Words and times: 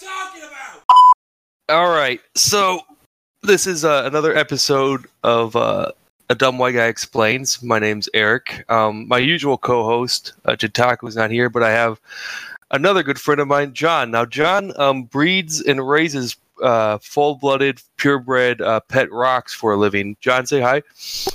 talking 0.00 0.42
about. 0.42 0.82
All 1.68 1.90
right, 1.90 2.20
so 2.34 2.80
this 3.42 3.66
is 3.66 3.84
uh, 3.84 4.02
another 4.04 4.36
episode 4.36 5.06
of 5.22 5.56
uh, 5.56 5.92
a 6.30 6.34
dumb 6.34 6.58
white 6.58 6.74
guy 6.74 6.86
explains. 6.86 7.62
My 7.62 7.78
name's 7.78 8.08
Eric. 8.14 8.64
Um, 8.70 9.06
my 9.08 9.18
usual 9.18 9.58
co-host 9.58 10.32
uh, 10.46 10.56
is 10.60 11.16
not 11.16 11.30
here, 11.30 11.48
but 11.48 11.62
I 11.62 11.70
have 11.70 12.00
another 12.70 13.02
good 13.02 13.20
friend 13.20 13.40
of 13.40 13.48
mine, 13.48 13.72
John. 13.72 14.10
Now, 14.10 14.24
John 14.24 14.72
um, 14.78 15.04
breeds 15.04 15.60
and 15.60 15.86
raises 15.86 16.36
uh, 16.62 16.98
full-blooded, 16.98 17.80
purebred 17.96 18.60
uh, 18.60 18.80
pet 18.80 19.10
rocks 19.12 19.52
for 19.54 19.74
a 19.74 19.76
living. 19.76 20.16
John, 20.20 20.46
say 20.46 20.60
hi. 20.60 20.82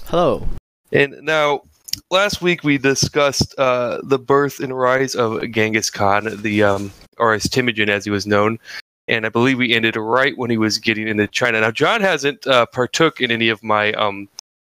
Hello. 0.06 0.48
And 0.92 1.16
now, 1.22 1.62
last 2.10 2.42
week 2.42 2.64
we 2.64 2.78
discussed 2.78 3.54
uh, 3.58 4.00
the 4.04 4.20
birth 4.20 4.60
and 4.60 4.78
rise 4.78 5.16
of 5.16 5.52
Genghis 5.52 5.90
Khan, 5.90 6.42
the 6.42 6.64
um, 6.64 6.92
or 7.20 7.34
as 7.34 7.44
Temujin 7.44 7.90
as 7.90 8.06
he 8.06 8.12
was 8.12 8.26
known, 8.26 8.60
and 9.08 9.26
I 9.26 9.30
believe 9.30 9.58
we 9.58 9.74
ended 9.74 9.96
right 9.96 10.38
when 10.38 10.50
he 10.50 10.58
was 10.58 10.78
getting 10.78 11.08
into 11.08 11.28
China. 11.28 11.62
Now, 11.62 11.72
John 11.72 12.02
hasn't 12.02 12.46
uh, 12.48 12.66
partook 12.68 13.22
in 13.22 13.32
any 13.32 13.50
of 13.50 13.64
my 13.64 13.92
um, 13.94 14.30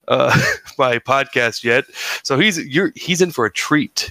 uh, 0.08 0.36
my 0.78 0.98
podcast 0.98 1.64
yet, 1.64 1.84
so 2.22 2.38
he's 2.38 2.58
you're 2.66 2.92
he's 2.94 3.20
in 3.20 3.30
for 3.30 3.46
a 3.46 3.52
treat. 3.52 4.08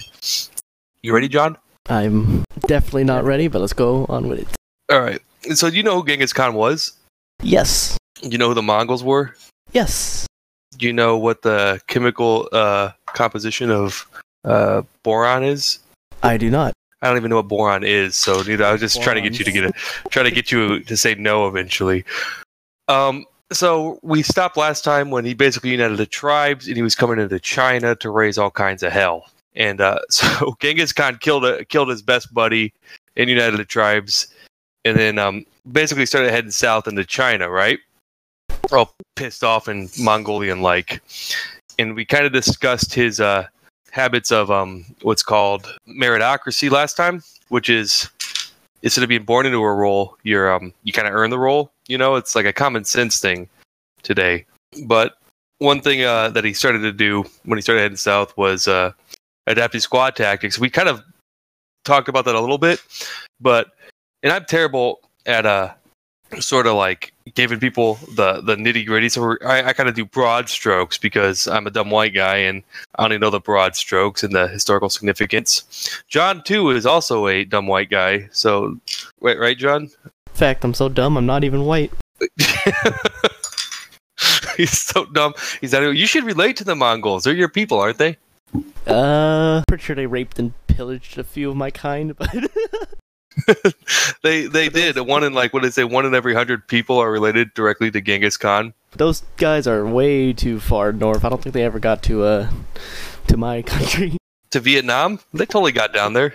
You 1.02 1.14
ready, 1.14 1.28
John? 1.28 1.56
I'm 1.88 2.44
definitely 2.66 3.04
not 3.04 3.24
ready, 3.24 3.48
but 3.48 3.60
let's 3.60 3.72
go 3.72 4.06
on 4.08 4.28
with 4.28 4.40
it. 4.40 4.48
All 4.92 5.00
right. 5.00 5.20
So, 5.54 5.70
do 5.70 5.76
you 5.76 5.82
know 5.82 6.00
who 6.00 6.06
Genghis 6.06 6.32
Khan 6.32 6.54
was? 6.54 6.92
Yes. 7.42 7.96
You 8.22 8.36
know 8.36 8.48
who 8.48 8.54
the 8.54 8.62
Mongols 8.62 9.02
were? 9.02 9.34
Yes. 9.72 10.26
Do 10.76 10.86
you 10.86 10.92
know 10.92 11.16
what 11.16 11.42
the 11.42 11.80
chemical 11.86 12.48
uh, 12.52 12.90
composition 13.06 13.70
of 13.70 14.06
uh, 14.44 14.82
boron 15.02 15.42
is? 15.42 15.78
I 16.22 16.36
do 16.36 16.50
not. 16.50 16.74
I 17.02 17.08
don't 17.08 17.16
even 17.16 17.30
know 17.30 17.36
what 17.36 17.48
boron 17.48 17.82
is, 17.84 18.16
so 18.16 18.42
neither. 18.42 18.64
I 18.64 18.72
was 18.72 18.80
just 18.80 19.02
trying 19.02 19.16
to 19.16 19.22
get 19.22 19.38
you 19.38 19.44
to 19.44 19.52
get 19.52 19.64
a, 19.64 19.72
try 20.10 20.22
to 20.22 20.30
get 20.30 20.52
you 20.52 20.80
to 20.80 20.96
say 20.96 21.14
no 21.14 21.48
eventually. 21.48 22.04
Um, 22.88 23.24
so 23.52 23.98
we 24.02 24.22
stopped 24.22 24.56
last 24.56 24.84
time 24.84 25.10
when 25.10 25.24
he 25.24 25.34
basically 25.34 25.70
united 25.70 25.96
the 25.96 26.06
tribes 26.06 26.66
and 26.66 26.76
he 26.76 26.82
was 26.82 26.94
coming 26.94 27.18
into 27.18 27.40
China 27.40 27.96
to 27.96 28.10
raise 28.10 28.38
all 28.38 28.50
kinds 28.50 28.82
of 28.82 28.92
hell. 28.92 29.26
And 29.54 29.80
uh, 29.80 29.98
so 30.10 30.56
Genghis 30.60 30.92
Khan 30.92 31.18
killed 31.20 31.44
a, 31.44 31.64
killed 31.64 31.88
his 31.88 32.02
best 32.02 32.32
buddy 32.32 32.72
and 33.16 33.28
united 33.28 33.56
the 33.56 33.64
tribes, 33.64 34.28
and 34.84 34.96
then 34.96 35.18
um, 35.18 35.44
basically 35.72 36.06
started 36.06 36.30
heading 36.30 36.50
south 36.50 36.86
into 36.86 37.04
China. 37.04 37.50
Right, 37.50 37.80
all 38.72 38.94
pissed 39.16 39.44
off 39.44 39.68
and 39.68 39.90
Mongolian 39.98 40.62
like. 40.62 41.02
And 41.78 41.94
we 41.94 42.04
kind 42.04 42.26
of 42.26 42.32
discussed 42.32 42.94
his 42.94 43.20
uh, 43.20 43.46
habits 43.90 44.30
of 44.30 44.50
um, 44.50 44.84
what's 45.02 45.22
called 45.22 45.76
meritocracy 45.88 46.70
last 46.70 46.96
time, 46.96 47.22
which 47.48 47.68
is 47.68 48.08
instead 48.82 49.02
of 49.02 49.08
being 49.08 49.24
born 49.24 49.46
into 49.46 49.58
a 49.58 49.74
role, 49.74 50.16
you're 50.22 50.52
um, 50.52 50.72
you 50.84 50.92
kind 50.92 51.08
of 51.08 51.14
earn 51.14 51.30
the 51.30 51.38
role. 51.38 51.72
You 51.88 51.98
know, 51.98 52.16
it's 52.16 52.34
like 52.34 52.46
a 52.46 52.52
common 52.52 52.84
sense 52.84 53.20
thing 53.20 53.48
today. 54.02 54.46
But 54.84 55.16
one 55.58 55.80
thing 55.80 56.04
uh, 56.04 56.30
that 56.30 56.44
he 56.44 56.54
started 56.54 56.80
to 56.80 56.92
do 56.92 57.24
when 57.44 57.58
he 57.58 57.62
started 57.62 57.82
heading 57.82 57.96
south 57.96 58.36
was 58.36 58.68
uh, 58.68 58.92
adaptive 59.46 59.82
squad 59.82 60.16
tactics. 60.16 60.58
We 60.58 60.70
kind 60.70 60.88
of 60.88 61.02
talked 61.84 62.08
about 62.08 62.24
that 62.26 62.34
a 62.34 62.40
little 62.40 62.58
bit, 62.58 62.80
but 63.40 63.72
and 64.22 64.32
I'm 64.32 64.44
terrible 64.44 65.00
at 65.26 65.46
uh 65.46 65.74
sort 66.38 66.66
of 66.66 66.74
like 66.74 67.12
giving 67.34 67.58
people 67.58 67.94
the 68.14 68.40
the 68.40 68.56
nitty 68.56 68.86
gritty. 68.86 69.08
So 69.08 69.36
I, 69.44 69.68
I 69.68 69.72
kind 69.72 69.88
of 69.88 69.94
do 69.94 70.04
broad 70.04 70.48
strokes 70.48 70.98
because 70.98 71.46
I'm 71.48 71.66
a 71.66 71.70
dumb 71.70 71.90
white 71.90 72.14
guy 72.14 72.36
and 72.36 72.62
I 72.96 73.04
only 73.04 73.18
know 73.18 73.30
the 73.30 73.40
broad 73.40 73.76
strokes 73.76 74.22
and 74.22 74.34
the 74.34 74.48
historical 74.48 74.90
significance. 74.90 76.02
John 76.08 76.42
too 76.42 76.70
is 76.70 76.86
also 76.86 77.26
a 77.26 77.44
dumb 77.44 77.66
white 77.66 77.90
guy. 77.90 78.28
So 78.32 78.78
wait, 79.20 79.38
right, 79.38 79.58
John? 79.58 79.90
In 80.04 80.34
fact, 80.34 80.64
I'm 80.64 80.74
so 80.74 80.88
dumb. 80.88 81.16
I'm 81.16 81.26
not 81.26 81.44
even 81.44 81.64
white. 81.64 81.92
He's 84.56 84.78
so 84.78 85.06
dumb. 85.06 85.34
He's 85.60 85.72
not. 85.72 85.82
You 85.82 86.06
should 86.06 86.24
relate 86.24 86.56
to 86.56 86.64
the 86.64 86.76
Mongols. 86.76 87.24
They're 87.24 87.34
your 87.34 87.48
people, 87.48 87.80
aren't 87.80 87.98
they? 87.98 88.16
Uh, 88.86 89.62
pretty 89.68 89.82
sure 89.82 89.96
they 89.96 90.06
raped 90.06 90.38
and 90.38 90.52
pillaged 90.66 91.18
a 91.18 91.24
few 91.24 91.50
of 91.50 91.56
my 91.56 91.70
kind, 91.70 92.16
but 92.18 92.50
they 94.22 94.46
they 94.46 94.68
did. 94.68 94.98
One 94.98 95.24
in 95.24 95.32
like 95.32 95.52
what 95.52 95.62
did 95.62 95.68
they 95.68 95.82
say? 95.82 95.84
One 95.84 96.06
in 96.06 96.14
every 96.14 96.34
hundred 96.34 96.66
people 96.68 96.98
are 96.98 97.10
related 97.10 97.54
directly 97.54 97.90
to 97.90 98.00
Genghis 98.00 98.36
Khan. 98.36 98.74
Those 98.92 99.22
guys 99.36 99.66
are 99.66 99.86
way 99.86 100.32
too 100.32 100.58
far 100.58 100.92
north. 100.92 101.24
I 101.24 101.28
don't 101.28 101.42
think 101.42 101.54
they 101.54 101.64
ever 101.64 101.78
got 101.78 102.02
to 102.04 102.24
uh 102.24 102.50
to 103.28 103.36
my 103.36 103.62
country. 103.74 104.16
To 104.50 104.60
Vietnam? 104.60 105.20
They 105.32 105.46
totally 105.46 105.72
got 105.72 105.92
down 105.92 106.12
there, 106.12 106.34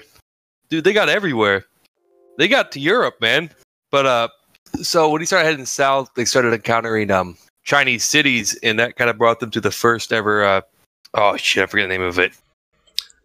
dude. 0.69 0.84
They 0.85 0.94
got 0.94 1.09
everywhere. 1.09 1.66
They 2.38 2.47
got 2.47 2.72
to 2.73 2.79
Europe, 2.79 3.19
man. 3.19 3.50
But 3.91 4.05
uh, 4.05 4.28
so 4.81 5.09
when 5.09 5.22
he 5.22 5.25
started 5.25 5.45
heading 5.45 5.66
south, 5.66 6.11
they 6.16 6.25
started 6.25 6.53
encountering 6.53 7.11
um 7.11 7.38
Chinese 7.63 8.05
cities, 8.05 8.57
and 8.63 8.79
that 8.79 8.95
kind 8.95 9.09
of 9.09 9.17
brought 9.17 9.39
them 9.39 9.51
to 9.51 9.61
the 9.61 9.72
first 9.72 10.13
ever. 10.13 10.45
Uh, 10.45 10.61
oh 11.13 11.35
shit, 11.35 11.63
I 11.63 11.66
forget 11.66 11.89
the 11.89 11.94
name 11.94 12.01
of 12.01 12.19
it. 12.19 12.31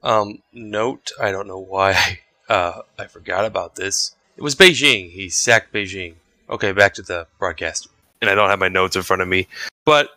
Um, 0.03 0.42
note. 0.53 1.12
I 1.20 1.30
don't 1.30 1.47
know 1.47 1.59
why. 1.59 2.20
Uh, 2.50 2.82
I 2.98 3.06
forgot 3.06 3.44
about 3.44 3.76
this. 3.76 4.16
It 4.36 4.42
was 4.42 4.56
Beijing. 4.56 5.10
He 5.12 5.30
sacked 5.30 5.72
Beijing. 5.72 6.14
Okay, 6.50 6.72
back 6.72 6.94
to 6.94 7.02
the 7.02 7.28
broadcast. 7.38 7.86
And 8.20 8.28
I 8.28 8.34
don't 8.34 8.50
have 8.50 8.58
my 8.58 8.68
notes 8.68 8.96
in 8.96 9.02
front 9.02 9.22
of 9.22 9.28
me. 9.28 9.46
But 9.86 10.10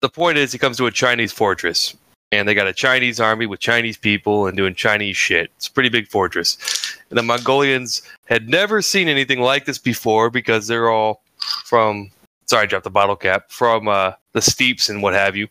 the 0.00 0.08
point 0.08 0.38
is, 0.38 0.52
he 0.52 0.58
comes 0.58 0.76
to 0.76 0.86
a 0.86 0.92
Chinese 0.92 1.32
fortress. 1.32 1.96
And 2.30 2.46
they 2.46 2.54
got 2.54 2.68
a 2.68 2.72
Chinese 2.72 3.18
army 3.18 3.46
with 3.46 3.58
Chinese 3.58 3.96
people 3.96 4.46
and 4.46 4.56
doing 4.56 4.76
Chinese 4.76 5.16
shit. 5.16 5.50
It's 5.56 5.66
a 5.66 5.72
pretty 5.72 5.88
big 5.88 6.06
fortress. 6.06 6.96
And 7.10 7.18
the 7.18 7.24
Mongolians 7.24 8.02
had 8.26 8.48
never 8.48 8.82
seen 8.82 9.08
anything 9.08 9.40
like 9.40 9.64
this 9.64 9.78
before 9.78 10.30
because 10.30 10.68
they're 10.68 10.90
all 10.90 11.22
from, 11.64 12.12
sorry, 12.46 12.62
I 12.62 12.66
dropped 12.66 12.84
the 12.84 12.90
bottle 12.90 13.16
cap, 13.16 13.50
from 13.50 13.88
uh, 13.88 14.12
the 14.32 14.40
steeps 14.40 14.90
and 14.90 15.02
what 15.02 15.14
have 15.14 15.34
you. 15.34 15.48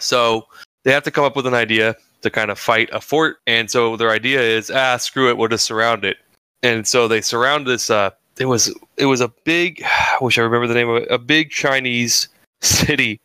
So 0.00 0.48
they 0.82 0.90
have 0.90 1.04
to 1.04 1.12
come 1.12 1.24
up 1.24 1.36
with 1.36 1.46
an 1.46 1.54
idea 1.54 1.94
to 2.22 2.30
kind 2.30 2.50
of 2.50 2.58
fight 2.58 2.88
a 2.92 3.00
fort. 3.00 3.38
And 3.46 3.70
so 3.70 3.96
their 3.96 4.10
idea 4.10 4.40
is, 4.40 4.70
ah, 4.70 4.96
screw 4.96 5.28
it, 5.28 5.36
we'll 5.36 5.48
just 5.48 5.64
surround 5.64 6.04
it. 6.04 6.18
And 6.62 6.86
so 6.86 7.08
they 7.08 7.20
surround 7.20 7.66
this. 7.66 7.90
Uh, 7.90 8.10
it 8.38 8.46
was 8.46 8.74
it 8.96 9.06
was 9.06 9.20
a 9.20 9.28
big. 9.44 9.82
I 9.84 10.18
wish 10.20 10.38
I 10.38 10.42
remember 10.42 10.66
the 10.66 10.74
name 10.74 10.88
of 10.88 11.02
it. 11.02 11.08
A 11.10 11.18
big 11.18 11.50
Chinese 11.50 12.28
city, 12.60 13.20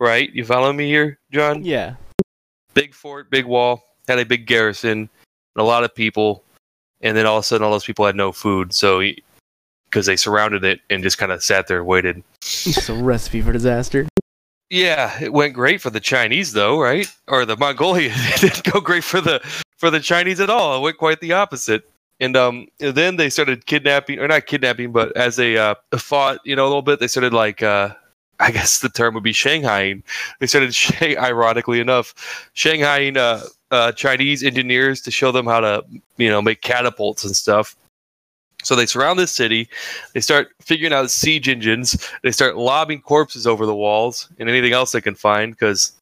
right? 0.00 0.32
You 0.32 0.44
follow 0.44 0.72
me 0.72 0.86
here, 0.88 1.18
John? 1.32 1.64
Yeah. 1.64 1.94
Big 2.74 2.92
fort, 2.92 3.30
big 3.30 3.46
wall, 3.46 3.82
had 4.06 4.18
a 4.18 4.26
big 4.26 4.46
garrison, 4.46 5.08
a 5.56 5.62
lot 5.62 5.82
of 5.82 5.94
people, 5.94 6.44
and 7.00 7.16
then 7.16 7.24
all 7.24 7.38
of 7.38 7.40
a 7.40 7.46
sudden, 7.46 7.64
all 7.64 7.70
those 7.70 7.86
people 7.86 8.04
had 8.04 8.14
no 8.14 8.32
food. 8.32 8.74
So 8.74 9.02
because 9.86 10.04
they 10.04 10.16
surrounded 10.16 10.62
it 10.62 10.80
and 10.90 11.02
just 11.02 11.16
kind 11.16 11.32
of 11.32 11.42
sat 11.42 11.68
there 11.68 11.78
and 11.78 11.86
waited. 11.86 12.22
It's 12.42 12.90
a 12.90 12.94
recipe 12.94 13.40
for 13.40 13.52
disaster. 13.52 14.06
Yeah, 14.70 15.22
it 15.22 15.32
went 15.32 15.54
great 15.54 15.80
for 15.80 15.90
the 15.90 16.00
Chinese 16.00 16.52
though, 16.52 16.80
right? 16.80 17.06
Or 17.28 17.44
the 17.44 17.56
Mongolian. 17.56 18.12
it 18.14 18.40
didn't 18.40 18.72
go 18.72 18.80
great 18.80 19.04
for 19.04 19.20
the 19.20 19.40
for 19.76 19.90
the 19.90 20.00
Chinese 20.00 20.40
at 20.40 20.50
all. 20.50 20.78
It 20.78 20.80
went 20.80 20.98
quite 20.98 21.20
the 21.20 21.32
opposite. 21.32 21.88
And 22.18 22.36
um, 22.36 22.66
then 22.78 23.16
they 23.16 23.28
started 23.28 23.66
kidnapping, 23.66 24.18
or 24.18 24.26
not 24.26 24.46
kidnapping, 24.46 24.90
but 24.90 25.14
as 25.16 25.36
they 25.36 25.58
uh, 25.58 25.74
fought, 25.96 26.38
you 26.44 26.56
know, 26.56 26.64
a 26.64 26.68
little 26.68 26.82
bit, 26.82 26.98
they 26.98 27.08
started 27.08 27.34
like, 27.34 27.62
uh, 27.62 27.90
I 28.40 28.50
guess 28.50 28.80
the 28.80 28.88
term 28.88 29.14
would 29.14 29.22
be 29.22 29.32
Shanghaiing. 29.32 30.02
They 30.40 30.46
started, 30.46 30.74
ironically 31.18 31.78
enough, 31.78 32.50
Shanghaiing 32.54 33.18
uh, 33.18 33.46
uh, 33.70 33.92
Chinese 33.92 34.42
engineers 34.42 35.02
to 35.02 35.10
show 35.10 35.30
them 35.30 35.46
how 35.46 35.60
to, 35.60 35.84
you 36.16 36.30
know, 36.30 36.40
make 36.40 36.62
catapults 36.62 37.22
and 37.24 37.36
stuff. 37.36 37.76
So 38.66 38.74
they 38.74 38.86
surround 38.86 39.16
this 39.16 39.30
city. 39.30 39.68
They 40.12 40.20
start 40.20 40.48
figuring 40.60 40.92
out 40.92 41.08
siege 41.12 41.48
engines. 41.48 42.10
They 42.24 42.32
start 42.32 42.56
lobbing 42.56 43.00
corpses 43.00 43.46
over 43.46 43.64
the 43.64 43.74
walls 43.74 44.28
and 44.40 44.48
anything 44.48 44.72
else 44.72 44.90
they 44.90 45.00
can 45.00 45.14
find 45.14 45.52
because 45.52 45.92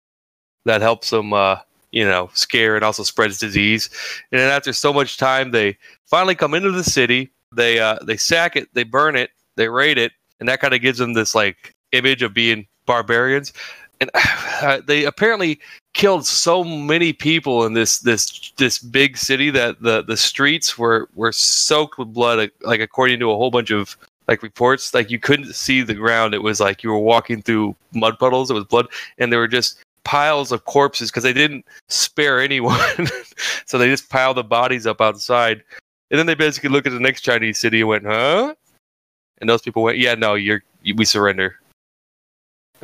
that 0.64 0.80
helps 0.80 1.10
them, 1.10 1.34
uh, 1.34 1.58
you 1.92 2.06
know, 2.06 2.30
scare 2.32 2.75
and 2.75 2.82
also 2.82 3.02
spreads 3.02 3.38
disease. 3.38 3.91
And 4.32 4.41
then 4.41 4.50
after 4.50 4.72
so 4.72 4.94
much 4.94 5.19
time, 5.19 5.50
they 5.50 5.76
finally 6.06 6.34
come 6.34 6.54
into 6.54 6.70
the 6.70 6.82
city. 6.82 7.30
They 7.52 7.81
uh, 7.81 7.99
they 8.02 8.16
sack 8.16 8.56
it. 8.56 8.72
They 8.72 8.84
burn 8.84 9.14
it. 9.14 9.28
They 9.56 9.69
raid 9.69 9.99
it, 9.99 10.12
and 10.40 10.49
that 10.49 10.61
kind 10.61 10.72
of 10.72 10.81
gives 10.81 10.99
them 10.99 11.12
this 11.12 11.34
like 11.34 11.75
image 11.93 12.22
of 12.22 12.32
being 12.32 12.66
barbarians. 12.87 13.52
And 14.00 14.11
uh, 14.62 14.81
they 14.87 15.05
apparently 15.05 15.61
killed 15.94 16.26
so 16.26 16.64
many 16.64 17.12
people 17.12 17.64
in 17.64 17.73
this 17.73 18.00
this 18.00 18.52
this 18.56 18.79
big 18.79 19.17
city 19.17 19.50
that 19.50 19.81
the 19.81 20.02
the 20.02 20.17
streets 20.17 20.76
were 20.76 21.08
were 21.14 21.32
soaked 21.32 21.99
with 21.99 22.12
blood 22.12 22.50
like 22.62 22.81
according 22.81 23.20
to 23.20 23.31
a 23.31 23.37
whole 23.37 23.50
bunch 23.50 23.70
of 23.70 23.96
like 24.29 24.43
reports. 24.43 24.94
Like 24.94 25.11
you 25.11 25.19
couldn't 25.19 25.52
see 25.52 25.82
the 25.82 25.94
ground. 25.94 26.35
It 26.35 26.43
was 26.43 26.61
like 26.61 26.82
you 26.82 26.91
were 26.91 26.99
walking 26.99 27.43
through 27.43 27.76
mud 27.93 28.19
puddles. 28.19 28.50
It 28.50 28.55
was 28.55 28.64
blood 28.64 28.88
and 29.19 29.32
there 29.32 29.41
were 29.41 29.49
just 29.49 29.79
piles 30.05 30.52
of 30.52 30.64
corpses 30.64 31.11
because 31.11 31.23
they 31.23 31.32
didn't 31.32 31.64
spare 31.88 32.40
anyone. 32.40 32.79
So 33.67 33.79
they 33.79 33.88
just 33.88 34.11
piled 34.11 34.37
the 34.37 34.44
bodies 34.44 34.87
up 34.87 35.00
outside. 35.00 35.64
And 36.11 36.19
then 36.19 36.26
they 36.26 36.37
basically 36.37 36.70
looked 36.70 36.87
at 36.87 36.93
the 36.93 37.00
next 37.00 37.23
chinese 37.23 37.58
city 37.58 37.81
and 37.81 37.88
went 37.88 38.05
huh? 38.05 38.55
And 39.38 39.50
those 39.50 39.62
people 39.62 39.82
went 39.82 39.99
yeah 39.99 40.14
no 40.14 40.35
you're 40.35 40.62
we 40.94 41.05
surrender 41.05 41.58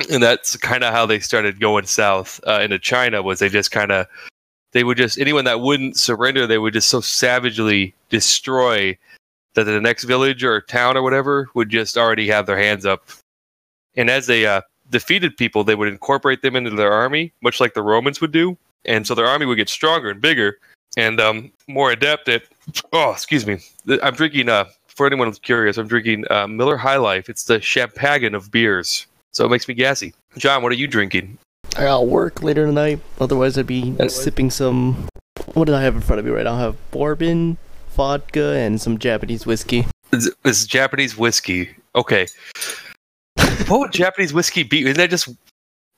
and 0.09 0.21
that's 0.21 0.55
kind 0.57 0.83
of 0.83 0.93
how 0.93 1.05
they 1.05 1.19
started 1.19 1.59
going 1.59 1.85
south 1.85 2.39
uh, 2.47 2.61
into 2.61 2.79
China. 2.79 3.21
Was 3.21 3.39
they 3.39 3.49
just 3.49 3.71
kind 3.71 3.91
of 3.91 4.07
they 4.71 4.83
would 4.83 4.97
just 4.97 5.19
anyone 5.19 5.45
that 5.45 5.61
wouldn't 5.61 5.97
surrender, 5.97 6.47
they 6.47 6.57
would 6.57 6.73
just 6.73 6.89
so 6.89 7.01
savagely 7.01 7.93
destroy 8.09 8.97
that 9.53 9.65
the 9.65 9.81
next 9.81 10.05
village 10.05 10.43
or 10.43 10.61
town 10.61 10.95
or 10.97 11.03
whatever 11.03 11.49
would 11.53 11.69
just 11.69 11.97
already 11.97 12.27
have 12.27 12.45
their 12.45 12.57
hands 12.57 12.85
up. 12.85 13.09
And 13.95 14.09
as 14.09 14.27
they 14.27 14.45
uh, 14.45 14.61
defeated 14.89 15.35
people, 15.35 15.63
they 15.63 15.75
would 15.75 15.89
incorporate 15.89 16.41
them 16.41 16.55
into 16.55 16.69
their 16.71 16.93
army, 16.93 17.33
much 17.41 17.59
like 17.59 17.73
the 17.73 17.83
Romans 17.83 18.21
would 18.21 18.31
do. 18.31 18.57
And 18.85 19.05
so 19.05 19.13
their 19.13 19.25
army 19.25 19.45
would 19.45 19.57
get 19.57 19.69
stronger 19.69 20.09
and 20.09 20.21
bigger 20.21 20.57
and 20.97 21.19
um, 21.19 21.51
more 21.67 21.91
adept 21.91 22.29
at. 22.29 22.43
Oh, 22.93 23.11
excuse 23.11 23.45
me. 23.45 23.59
I'm 24.01 24.15
drinking. 24.15 24.49
Uh, 24.49 24.65
for 24.87 25.07
anyone 25.07 25.27
who's 25.27 25.39
curious, 25.39 25.77
I'm 25.77 25.87
drinking 25.87 26.25
uh, 26.29 26.47
Miller 26.47 26.77
High 26.77 26.97
Life. 26.97 27.29
It's 27.29 27.45
the 27.45 27.61
champagne 27.61 28.35
of 28.35 28.51
beers, 28.51 29.07
so 29.31 29.45
it 29.45 29.49
makes 29.49 29.67
me 29.67 29.73
gassy. 29.73 30.13
John, 30.37 30.63
what 30.63 30.71
are 30.71 30.75
you 30.75 30.87
drinking? 30.87 31.37
I 31.77 31.83
got 31.83 32.07
work 32.07 32.43
later 32.43 32.65
tonight. 32.65 32.99
Otherwise, 33.19 33.57
I'd 33.57 33.67
be 33.67 33.95
sipping 34.09 34.49
some. 34.51 35.07
What 35.53 35.65
did 35.65 35.75
I 35.75 35.81
have 35.81 35.95
in 35.95 36.01
front 36.01 36.19
of 36.19 36.25
me 36.25 36.31
right 36.31 36.43
now? 36.43 36.55
I 36.55 36.59
have 36.59 36.91
bourbon, 36.91 37.57
vodka, 37.91 38.55
and 38.55 38.81
some 38.81 38.97
Japanese 38.97 39.45
whiskey. 39.45 39.85
It's, 40.11 40.29
it's 40.43 40.65
Japanese 40.65 41.17
whiskey. 41.17 41.69
Okay. 41.95 42.27
what 43.67 43.79
would 43.79 43.93
Japanese 43.93 44.33
whiskey 44.33 44.63
be? 44.63 44.81
Isn't 44.83 44.97
that 44.97 45.09
just 45.09 45.29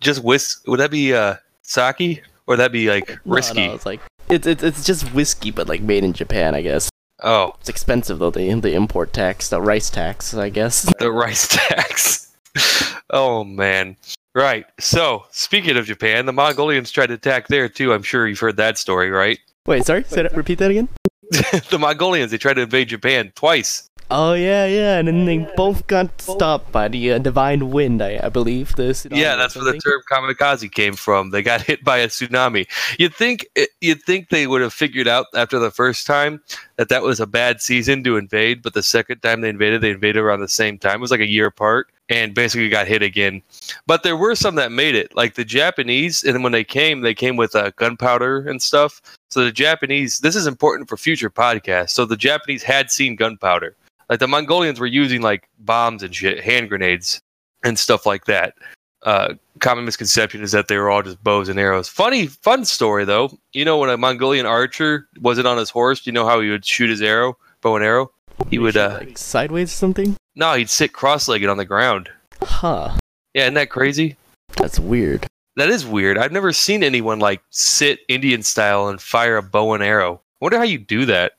just 0.02 0.24
whis? 0.24 0.62
Would 0.68 0.80
that 0.80 0.92
be 0.92 1.14
uh, 1.14 1.36
sake 1.64 2.24
or 2.46 2.54
would 2.54 2.60
that 2.60 2.72
be 2.72 2.90
like 2.90 3.20
risky? 3.26 3.62
No, 3.62 3.68
no, 3.70 3.74
it's 3.76 3.86
like 3.86 4.02
it's, 4.30 4.46
it's 4.46 4.64
it's 4.64 4.86
just 4.86 5.14
whiskey, 5.14 5.52
but 5.52 5.68
like 5.68 5.82
made 5.82 6.04
in 6.04 6.14
Japan, 6.14 6.56
I 6.56 6.62
guess. 6.62 6.90
Oh, 7.24 7.54
It's 7.60 7.70
expensive 7.70 8.20
though. 8.20 8.32
The 8.32 8.54
the 8.60 8.74
import 8.74 9.14
tax, 9.14 9.50
the 9.50 9.62
rice 9.62 9.90
tax, 9.90 10.34
I 10.34 10.50
guess. 10.50 10.92
the 11.00 11.12
rice 11.12 11.48
tax. 11.52 12.23
oh 13.10 13.44
man. 13.44 13.98
Right. 14.36 14.66
So, 14.80 15.26
speaking 15.32 15.78
of 15.78 15.86
Japan, 15.86 16.26
the 16.26 16.34
Mongolians 16.34 16.90
tried 16.90 17.08
to 17.08 17.14
attack 17.14 17.48
there 17.48 17.70
too. 17.70 17.94
I'm 17.94 18.02
sure 18.02 18.28
you've 18.28 18.40
heard 18.40 18.58
that 18.58 18.78
story, 18.80 19.12
right? 19.12 19.40
Wait, 19.68 19.86
sorry. 19.86 20.04
Say 20.06 20.24
that, 20.24 20.36
repeat 20.36 20.58
that 20.58 20.72
again. 20.72 20.90
the 21.70 21.78
Mongolians 21.80 22.32
they 22.32 22.38
tried 22.38 22.56
to 22.56 22.62
invade 22.62 22.90
Japan 22.90 23.32
twice. 23.36 23.90
Oh 24.12 24.34
yeah, 24.34 24.66
yeah, 24.66 24.98
and 24.98 25.08
then 25.08 25.26
they 25.26 25.40
both 25.56 25.88
got 25.88 26.22
stopped 26.22 26.72
by 26.72 26.88
the 26.88 27.14
uh, 27.14 27.18
divine 27.18 27.72
wind, 27.72 28.02
I, 28.02 28.20
I 28.22 28.30
believe. 28.30 28.76
The 28.76 28.84
tsunami 28.84 29.18
Yeah, 29.18 29.36
that's 29.36 29.56
where 29.56 29.66
the 29.66 29.80
term 29.80 30.02
kamikaze 30.12 30.72
came 30.72 30.96
from. 30.96 31.32
They 31.32 31.42
got 31.42 31.62
hit 31.70 31.84
by 31.84 31.98
a 31.98 32.08
tsunami. 32.08 32.68
You'd 33.00 33.16
think 33.16 33.48
you'd 33.82 34.04
think 34.04 34.30
they 34.30 34.48
would 34.48 34.62
have 34.62 34.74
figured 34.74 35.08
out 35.08 35.28
after 35.36 35.60
the 35.60 35.72
first 35.72 36.06
time 36.06 36.42
that 36.76 36.90
that 36.90 37.04
was 37.04 37.20
a 37.20 37.28
bad 37.28 37.62
season 37.62 38.04
to 38.04 38.18
invade, 38.18 38.62
but 38.62 38.74
the 38.74 38.84
second 38.84 39.22
time 39.22 39.42
they 39.42 39.50
invaded, 39.50 39.82
they 39.82 39.92
invaded 39.92 40.20
around 40.20 40.42
the 40.42 40.48
same 40.48 40.78
time. 40.78 40.96
It 40.96 41.02
was 41.02 41.12
like 41.12 41.20
a 41.20 41.28
year 41.28 41.48
apart, 41.48 41.88
and 42.10 42.34
basically 42.34 42.70
got 42.70 42.88
hit 42.88 43.02
again. 43.02 43.42
But 43.88 44.04
there 44.04 44.18
were 44.18 44.36
some 44.36 44.56
that 44.56 44.72
made 44.72 44.96
it, 44.96 45.16
like 45.16 45.36
the 45.36 45.46
Japanese. 45.46 46.24
And 46.24 46.44
when 46.44 46.52
they 46.52 46.64
came, 46.64 47.02
they 47.02 47.14
came 47.14 47.38
with 47.38 47.56
uh, 47.56 47.72
gunpowder 47.76 48.48
and 48.48 48.62
stuff. 48.62 49.02
So 49.30 49.44
the 49.44 49.52
Japanese, 49.52 50.20
this 50.20 50.36
is 50.36 50.46
important 50.46 50.90
for 50.90 50.98
future 50.98 51.30
podcasts. 51.30 51.92
So 51.92 52.06
the 52.06 52.18
Japanese 52.18 52.64
had 52.64 52.92
seen 52.92 53.16
gunpowder. 53.16 53.76
Like 54.10 54.20
the 54.20 54.28
Mongolians 54.28 54.80
were 54.80 54.88
using 54.88 55.22
like 55.22 55.50
bombs 55.60 56.04
and 56.04 56.14
shit, 56.16 56.44
hand 56.44 56.70
grenades 56.70 57.22
and 57.64 57.78
stuff 57.78 58.06
like 58.06 58.26
that. 58.26 58.56
Uh, 59.04 59.34
common 59.60 59.84
misconception 59.86 60.42
is 60.42 60.52
that 60.54 60.68
they 60.68 60.78
were 60.78 60.90
all 60.90 61.02
just 61.04 61.22
bows 61.24 61.50
and 61.50 61.60
arrows. 61.60 61.90
Funny, 61.90 62.28
fun 62.28 62.64
story 62.66 63.06
though. 63.06 63.38
You 63.54 63.66
know 63.66 63.78
when 63.78 63.90
a 63.90 63.98
Mongolian 63.98 64.46
archer 64.46 65.08
wasn't 65.20 65.48
on 65.48 65.58
his 65.58 65.70
horse, 65.70 66.06
you 66.06 66.12
know 66.14 66.26
how 66.26 66.40
he 66.42 66.50
would 66.50 66.66
shoot 66.66 66.90
his 66.90 67.02
arrow, 67.02 67.38
bow 67.62 67.76
and 67.76 67.84
arrow. 67.86 68.12
He 68.50 68.60
would, 68.60 68.78
uh, 68.78 69.00
like 69.02 69.18
sideways 69.18 69.72
or 69.72 69.76
something. 69.76 70.16
no, 70.36 70.54
he'd 70.54 70.70
sit 70.70 70.92
cross-legged 70.94 71.48
on 71.50 71.58
the 71.58 71.66
ground. 71.66 72.10
Huh. 72.42 72.98
Yeah, 73.34 73.44
isn't 73.44 73.54
that 73.56 73.70
crazy? 73.70 74.16
That's 74.58 74.80
weird. 74.80 75.28
That 75.56 75.70
is 75.70 75.86
weird. 75.86 76.18
I've 76.18 76.32
never 76.32 76.52
seen 76.52 76.84
anyone 76.84 77.20
like 77.20 77.42
sit 77.52 78.00
Indian 78.08 78.42
style 78.42 78.88
and 78.88 79.00
fire 79.02 79.38
a 79.38 79.44
bow 79.44 79.74
and 79.74 79.84
arrow. 79.84 80.22
wonder 80.42 80.58
how 80.58 80.64
you 80.64 80.78
do 80.80 81.06
that. 81.06 81.34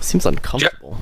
Seems 0.00 0.26
uncomfortable. 0.26 0.98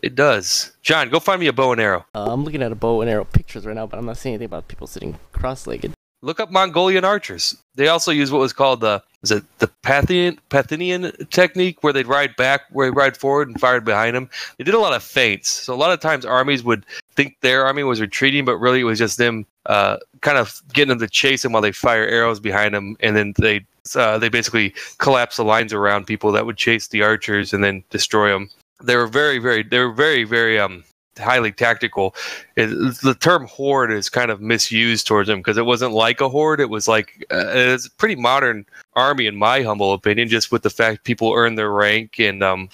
It 0.00 0.14
does. 0.14 0.72
John, 0.82 1.10
go 1.10 1.18
find 1.18 1.40
me 1.40 1.48
a 1.48 1.52
bow 1.52 1.72
and 1.72 1.80
arrow. 1.80 2.06
Uh, 2.14 2.32
I'm 2.32 2.44
looking 2.44 2.62
at 2.62 2.72
a 2.72 2.76
bow 2.76 3.00
and 3.00 3.10
arrow 3.10 3.24
pictures 3.24 3.66
right 3.66 3.74
now, 3.74 3.86
but 3.86 3.98
I'm 3.98 4.06
not 4.06 4.16
seeing 4.16 4.34
anything 4.34 4.46
about 4.46 4.68
people 4.68 4.86
sitting 4.86 5.18
cross-legged. 5.32 5.92
Look 6.20 6.40
up 6.40 6.50
Mongolian 6.50 7.04
archers. 7.04 7.56
They 7.76 7.88
also 7.88 8.10
use 8.10 8.32
what 8.32 8.40
was 8.40 8.52
called 8.52 8.80
the 8.80 9.02
is 9.22 9.30
it 9.30 9.44
the 9.58 9.68
Pathian 9.82 10.38
Pathinian 10.50 11.12
technique, 11.30 11.82
where 11.82 11.92
they'd 11.92 12.06
ride 12.06 12.34
back, 12.36 12.62
where 12.70 12.88
they 12.88 12.94
ride 12.94 13.16
forward 13.16 13.48
and 13.48 13.60
fired 13.60 13.84
behind 13.84 14.16
them. 14.16 14.28
They 14.56 14.64
did 14.64 14.74
a 14.74 14.80
lot 14.80 14.94
of 14.94 15.02
feints, 15.02 15.48
so 15.48 15.74
a 15.74 15.76
lot 15.76 15.92
of 15.92 16.00
times 16.00 16.24
armies 16.24 16.64
would 16.64 16.84
think 17.14 17.36
their 17.40 17.64
army 17.64 17.84
was 17.84 18.00
retreating, 18.00 18.44
but 18.44 18.58
really 18.58 18.80
it 18.80 18.84
was 18.84 18.98
just 18.98 19.18
them 19.18 19.46
uh, 19.66 19.98
kind 20.20 20.38
of 20.38 20.60
getting 20.72 20.88
them 20.88 20.98
to 20.98 21.08
chase 21.08 21.42
them 21.42 21.52
while 21.52 21.62
they 21.62 21.72
fire 21.72 22.06
arrows 22.06 22.40
behind 22.40 22.74
them, 22.74 22.96
and 23.00 23.16
then 23.16 23.32
they 23.38 23.64
uh, 23.94 24.18
they 24.18 24.28
basically 24.28 24.74
collapse 24.98 25.36
the 25.36 25.44
lines 25.44 25.72
around 25.72 26.06
people 26.06 26.32
that 26.32 26.46
would 26.46 26.56
chase 26.56 26.88
the 26.88 27.02
archers 27.02 27.52
and 27.52 27.62
then 27.62 27.84
destroy 27.90 28.30
them. 28.30 28.50
They 28.82 28.96
were 28.96 29.06
very, 29.06 29.38
very, 29.38 29.62
they 29.62 29.78
were 29.78 29.92
very, 29.92 30.24
very 30.24 30.58
um 30.58 30.84
highly 31.18 31.52
tactical. 31.52 32.14
It, 32.56 32.68
the 33.02 33.16
term 33.18 33.46
horde 33.46 33.90
is 33.90 34.08
kind 34.08 34.30
of 34.30 34.40
misused 34.40 35.06
towards 35.06 35.26
them 35.26 35.40
because 35.40 35.56
it 35.56 35.66
wasn't 35.66 35.92
like 35.92 36.20
a 36.20 36.28
horde. 36.28 36.60
It 36.60 36.70
was 36.70 36.88
like 36.88 37.26
uh, 37.30 37.44
it's 37.52 37.86
a 37.86 37.90
pretty 37.92 38.16
modern 38.16 38.66
army, 38.94 39.26
in 39.26 39.36
my 39.36 39.62
humble 39.62 39.92
opinion. 39.92 40.28
Just 40.28 40.52
with 40.52 40.62
the 40.62 40.70
fact 40.70 41.04
people 41.04 41.32
earned 41.34 41.58
their 41.58 41.72
rank 41.72 42.18
and 42.18 42.42
um, 42.42 42.68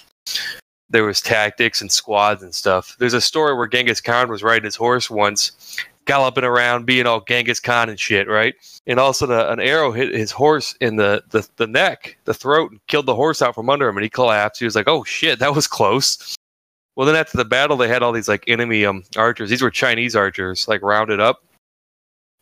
there 0.89 1.03
was 1.03 1.21
tactics 1.21 1.81
and 1.81 1.91
squads 1.91 2.43
and 2.43 2.53
stuff. 2.53 2.95
There's 2.99 3.13
a 3.13 3.21
story 3.21 3.55
where 3.55 3.67
Genghis 3.67 4.01
Khan 4.01 4.29
was 4.29 4.43
riding 4.43 4.65
his 4.65 4.75
horse 4.75 5.09
once, 5.09 5.77
galloping 6.05 6.43
around, 6.43 6.85
being 6.85 7.05
all 7.05 7.21
Genghis 7.21 7.59
Khan 7.59 7.89
and 7.89 7.99
shit, 7.99 8.27
right? 8.27 8.55
And 8.87 8.99
all 8.99 9.09
of 9.09 9.15
a 9.15 9.17
sudden, 9.17 9.39
an 9.39 9.59
arrow 9.59 9.91
hit 9.91 10.13
his 10.13 10.31
horse 10.31 10.75
in 10.79 10.95
the, 10.95 11.23
the 11.31 11.47
the 11.57 11.67
neck, 11.67 12.17
the 12.25 12.33
throat, 12.33 12.71
and 12.71 12.87
killed 12.87 13.07
the 13.07 13.15
horse 13.15 13.41
out 13.41 13.55
from 13.55 13.69
under 13.69 13.87
him, 13.87 13.97
and 13.97 14.03
he 14.03 14.09
collapsed. 14.09 14.59
He 14.59 14.65
was 14.65 14.75
like, 14.75 14.87
"Oh 14.87 15.03
shit, 15.03 15.39
that 15.39 15.53
was 15.53 15.67
close." 15.67 16.35
Well, 16.95 17.05
then 17.05 17.15
after 17.15 17.37
the 17.37 17.45
battle, 17.45 17.75
they 17.75 17.87
had 17.87 18.03
all 18.03 18.11
these 18.11 18.27
like 18.27 18.43
enemy 18.47 18.85
um 18.85 19.03
archers. 19.17 19.49
These 19.49 19.61
were 19.61 19.71
Chinese 19.71 20.15
archers, 20.15 20.67
like 20.67 20.81
rounded 20.81 21.19
up. 21.19 21.43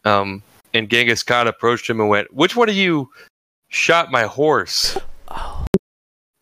Um, 0.05 0.43
and 0.73 0.89
Genghis 0.89 1.23
Khan 1.23 1.47
approached 1.47 1.89
him 1.89 1.99
and 1.99 2.09
went, 2.09 2.33
"Which 2.33 2.55
one 2.55 2.69
of 2.69 2.75
you 2.75 3.09
shot 3.69 4.11
my 4.11 4.23
horse?" 4.23 4.97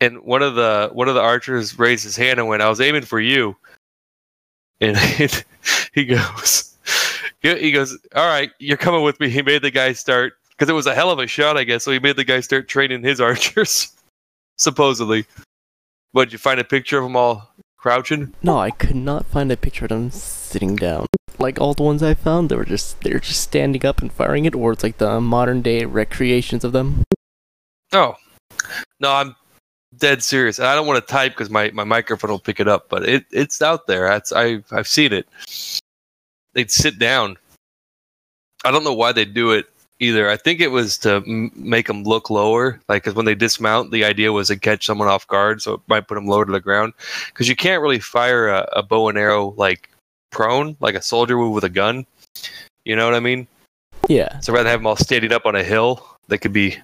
And 0.01 0.19
one 0.23 0.41
of 0.41 0.55
the 0.55 0.89
one 0.93 1.07
of 1.07 1.15
the 1.15 1.21
archers 1.21 1.77
raised 1.77 2.03
his 2.03 2.15
hand 2.15 2.39
and 2.39 2.47
went, 2.47 2.63
"I 2.63 2.69
was 2.69 2.81
aiming 2.81 3.03
for 3.03 3.19
you." 3.19 3.55
And 4.81 4.97
he 5.93 6.05
goes, 6.05 6.70
he 7.41 7.71
goes, 7.71 7.97
"All 8.15 8.27
right, 8.27 8.51
you're 8.59 8.77
coming 8.77 9.03
with 9.03 9.19
me." 9.19 9.29
He 9.29 9.41
made 9.41 9.61
the 9.61 9.71
guy 9.71 9.93
start 9.93 10.33
because 10.49 10.69
it 10.69 10.73
was 10.73 10.87
a 10.87 10.95
hell 10.95 11.09
of 11.09 11.19
a 11.19 11.27
shot, 11.27 11.57
I 11.57 11.63
guess. 11.63 11.83
So 11.83 11.91
he 11.91 11.99
made 11.99 12.15
the 12.15 12.23
guy 12.23 12.39
start 12.39 12.67
training 12.67 13.03
his 13.03 13.19
archers, 13.29 13.91
supposedly. 14.57 15.25
But 16.13 16.25
did 16.25 16.33
you 16.33 16.39
find 16.39 16.59
a 16.59 16.63
picture 16.63 16.97
of 16.97 17.03
them 17.03 17.15
all 17.15 17.51
crouching? 17.77 18.33
no, 18.43 18.59
I 18.59 18.69
could 18.69 18.95
not 18.95 19.25
find 19.25 19.51
a 19.51 19.57
picture 19.57 19.85
of 19.85 19.89
them 19.89 20.11
sitting 20.11 20.75
down. 20.75 21.07
Like 21.39 21.59
all 21.59 21.73
the 21.73 21.83
ones 21.83 22.03
I 22.03 22.13
found, 22.13 22.49
they 22.49 22.55
were 22.55 22.65
just 22.65 23.01
they're 23.01 23.19
just 23.19 23.41
standing 23.41 23.85
up 23.85 24.01
and 24.01 24.11
firing 24.11 24.45
it, 24.45 24.53
or 24.53 24.71
it's 24.71 24.83
like 24.83 24.97
the 24.97 25.19
modern 25.19 25.61
day 25.61 25.85
recreations 25.85 26.63
of 26.63 26.73
them. 26.73 27.03
Oh, 27.93 28.15
no, 28.99 29.11
I'm 29.11 29.35
dead 29.97 30.23
serious. 30.23 30.59
And 30.59 30.67
I 30.67 30.75
don't 30.75 30.87
want 30.87 31.05
to 31.05 31.11
type 31.11 31.33
because 31.33 31.49
my, 31.49 31.71
my 31.71 31.83
microphone 31.83 32.31
will 32.31 32.39
pick 32.39 32.59
it 32.59 32.67
up, 32.67 32.87
but 32.89 33.07
it, 33.07 33.25
it's 33.31 33.61
out 33.61 33.87
there. 33.87 34.07
That's 34.07 34.31
I 34.31 34.63
I've 34.71 34.87
seen 34.87 35.13
it. 35.13 35.27
They'd 36.53 36.71
sit 36.71 36.99
down. 36.99 37.37
I 38.63 38.71
don't 38.71 38.83
know 38.83 38.93
why 38.93 39.11
they'd 39.11 39.33
do 39.33 39.51
it 39.51 39.65
either. 39.99 40.29
I 40.29 40.35
think 40.37 40.59
it 40.59 40.69
was 40.69 40.97
to 40.99 41.23
m- 41.27 41.51
make 41.55 41.87
them 41.87 42.03
look 42.03 42.29
lower, 42.29 42.79
like 42.89 43.03
because 43.03 43.15
when 43.15 43.25
they 43.25 43.35
dismount, 43.35 43.91
the 43.91 44.03
idea 44.03 44.31
was 44.31 44.47
to 44.47 44.57
catch 44.57 44.85
someone 44.85 45.07
off 45.07 45.27
guard, 45.27 45.61
so 45.61 45.75
it 45.75 45.81
might 45.87 46.07
put 46.07 46.15
them 46.15 46.27
lower 46.27 46.45
to 46.45 46.51
the 46.51 46.59
ground. 46.59 46.93
Because 47.27 47.47
you 47.47 47.55
can't 47.55 47.81
really 47.81 47.99
fire 47.99 48.49
a, 48.49 48.67
a 48.73 48.83
bow 48.83 49.09
and 49.09 49.17
arrow 49.17 49.53
like 49.57 49.89
prone, 50.31 50.75
like 50.79 50.95
a 50.95 51.01
soldier 51.01 51.37
would 51.37 51.49
with 51.51 51.63
a 51.63 51.69
gun. 51.69 52.05
You 52.85 52.95
know 52.95 53.05
what 53.05 53.15
I 53.15 53.19
mean? 53.19 53.47
Yeah, 54.09 54.39
So 54.39 54.51
rather 54.51 54.69
have 54.69 54.79
them 54.79 54.87
all 54.87 54.95
standing 54.95 55.31
up 55.31 55.45
on 55.45 55.55
a 55.55 55.63
hill, 55.63 56.05
they 56.27 56.37
could 56.39 56.53
be 56.53 56.75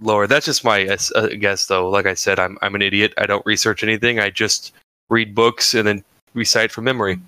lower. 0.00 0.26
That's 0.26 0.46
just 0.46 0.62
my 0.62 0.86
uh, 0.86 0.98
uh, 1.14 1.28
guess, 1.28 1.66
though. 1.66 1.88
Like 1.88 2.06
I 2.06 2.14
said, 2.14 2.38
I'm 2.38 2.58
I'm 2.60 2.74
an 2.74 2.82
idiot. 2.82 3.14
I 3.18 3.26
don't 3.26 3.44
research 3.46 3.82
anything. 3.82 4.20
I 4.20 4.30
just 4.30 4.72
read 5.08 5.34
books 5.34 5.74
and 5.74 5.88
then 5.88 6.04
recite 6.34 6.70
from 6.70 6.84
memory. 6.84 7.18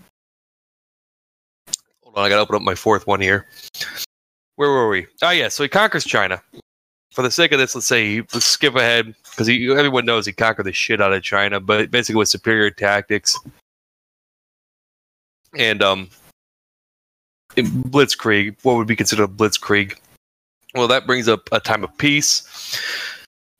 I 2.16 2.28
gotta 2.28 2.40
open 2.40 2.56
up 2.56 2.62
my 2.62 2.74
fourth 2.74 3.06
one 3.06 3.20
here. 3.20 3.46
Where 4.56 4.70
were 4.70 4.88
we? 4.88 5.06
Oh 5.22 5.30
yeah, 5.30 5.48
so 5.48 5.62
he 5.62 5.68
conquers 5.68 6.04
China. 6.04 6.42
For 7.12 7.22
the 7.22 7.30
sake 7.30 7.52
of 7.52 7.58
this, 7.58 7.74
let's 7.74 7.86
say 7.86 8.18
let's 8.32 8.44
skip 8.44 8.74
ahead 8.74 9.14
because 9.30 9.48
everyone 9.48 10.04
knows 10.04 10.26
he 10.26 10.32
conquered 10.32 10.64
the 10.64 10.72
shit 10.72 11.00
out 11.00 11.12
of 11.12 11.22
China, 11.22 11.60
but 11.60 11.90
basically 11.90 12.18
with 12.18 12.28
superior 12.28 12.70
tactics 12.70 13.38
and 15.56 15.82
um 15.82 16.08
blitzkrieg 17.54 18.56
what 18.62 18.76
would 18.76 18.86
be 18.86 18.96
considered 18.96 19.24
a 19.24 19.32
blitzkrieg 19.32 19.96
well 20.74 20.88
that 20.88 21.06
brings 21.06 21.28
up 21.28 21.48
a 21.52 21.60
time 21.60 21.82
of 21.82 21.96
peace 21.96 22.78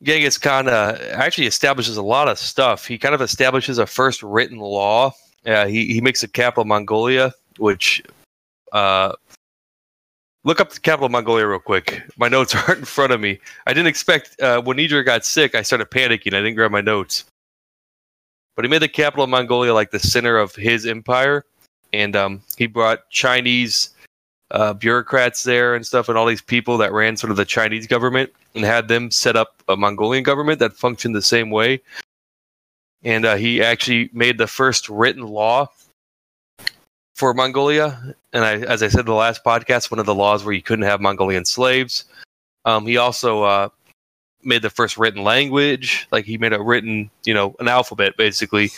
genghis 0.03 0.37
khan 0.37 0.69
uh, 0.69 0.99
actually 1.13 1.47
establishes 1.47 1.97
a 1.97 2.03
lot 2.03 2.29
of 2.29 2.39
stuff 2.39 2.87
he 2.87 2.99
kind 2.99 3.15
of 3.15 3.23
establishes 3.23 3.79
a 3.79 3.87
first 3.87 4.23
written 4.23 4.59
law 4.59 5.11
uh, 5.47 5.67
he, 5.67 5.87
he 5.87 6.01
makes 6.01 6.23
a 6.23 6.29
capital 6.29 6.65
mongolia 6.65 7.33
which 7.59 8.03
uh, 8.73 9.13
look 10.45 10.61
up 10.61 10.71
the 10.71 10.81
capital 10.81 11.07
of 11.07 11.13
mongolia 11.13 11.47
real 11.47 11.59
quick. 11.59 12.03
My 12.17 12.29
notes 12.29 12.55
aren't 12.69 12.81
in 12.81 12.85
front 12.85 13.13
of 13.13 13.21
me. 13.21 13.39
I 13.67 13.75
didn't 13.75 13.89
expect 13.89 14.41
uh, 14.41 14.63
when 14.63 14.79
Nidra 14.79 15.05
got 15.05 15.25
sick 15.25 15.55
i 15.55 15.63
started 15.63 15.91
panicking. 15.91 16.35
I 16.35 16.41
didn't 16.41 16.55
grab 16.55 16.71
my 16.71 16.81
notes. 16.81 17.25
But 18.55 18.65
he 18.65 18.71
made 18.71 18.81
the 18.81 18.89
capital 18.89 19.25
of 19.25 19.31
Mongolia 19.31 19.75
like 19.75 19.91
the 19.91 19.99
center 19.99 20.39
of 20.39 20.55
his 20.55 20.87
empire, 20.87 21.45
and 21.93 22.17
um, 22.17 22.41
he 22.57 22.67
brought 22.67 23.11
Chinese 23.11 23.91
uh, 24.51 24.73
bureaucrats 24.73 25.43
there 25.43 25.75
and 25.75 25.87
stuff, 25.87 26.09
and 26.09 26.17
all 26.17 26.25
these 26.25 26.41
people 26.41 26.79
that 26.79 26.93
ran 26.93 27.19
sort 27.19 27.31
of 27.31 27.37
the 27.37 27.45
Chinese 27.45 27.87
government, 27.87 28.33
and 28.55 28.65
had 28.65 28.89
them 28.89 29.11
set 29.11 29.37
up 29.37 29.63
a 29.69 29.77
Mongolian 29.77 30.25
government 30.25 30.59
that 30.61 30.73
functioned 30.73 31.15
the 31.15 31.21
same 31.21 31.51
way. 31.51 31.83
And 33.03 33.27
uh, 33.27 33.37
he 33.37 33.63
actually 33.63 34.09
made 34.15 34.39
the 34.39 34.47
first 34.47 34.89
written 34.89 35.23
law 35.23 35.69
for 37.17 37.33
Mongolia. 37.33 38.15
And 38.33 38.45
I, 38.45 38.59
as 38.59 38.83
I 38.83 38.89
said 38.89 39.01
in 39.01 39.07
the 39.07 39.15
last 39.15 39.43
podcast, 39.43 39.91
one 39.91 39.99
of 39.99 40.07
the 40.07 40.15
laws 40.15 40.45
where 40.45 40.55
you 40.55 40.63
couldn't 40.63 40.85
have 40.85 41.01
Mongolian 41.01 41.47
slaves. 41.47 42.05
Um, 42.67 42.87
he 42.87 42.99
also 42.99 43.43
uh, 43.43 43.69
made 44.43 44.63
the 44.63 44.71
first 44.71 44.99
written 44.99 45.25
language. 45.25 46.07
Like 46.13 46.27
he 46.27 46.37
made 46.37 46.53
a 46.53 46.63
written, 46.63 47.11
you 47.25 47.35
know, 47.35 47.57
an 47.59 47.69
alphabet 47.69 48.17
basically. 48.17 48.71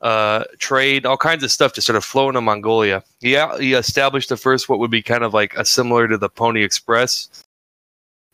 Uh, 0.00 0.42
trade, 0.58 1.06
all 1.06 1.16
kinds 1.16 1.44
of 1.44 1.52
stuff 1.52 1.72
just 1.72 1.86
sort 1.86 1.96
of 1.96 2.04
flow 2.04 2.28
into 2.28 2.40
Mongolia. 2.40 3.04
He 3.20 3.38
he 3.60 3.74
established 3.74 4.28
the 4.28 4.36
first 4.36 4.68
what 4.68 4.80
would 4.80 4.90
be 4.90 5.00
kind 5.00 5.22
of 5.22 5.32
like 5.32 5.54
a 5.56 5.64
similar 5.64 6.08
to 6.08 6.18
the 6.18 6.28
Pony 6.28 6.64
Express. 6.64 7.28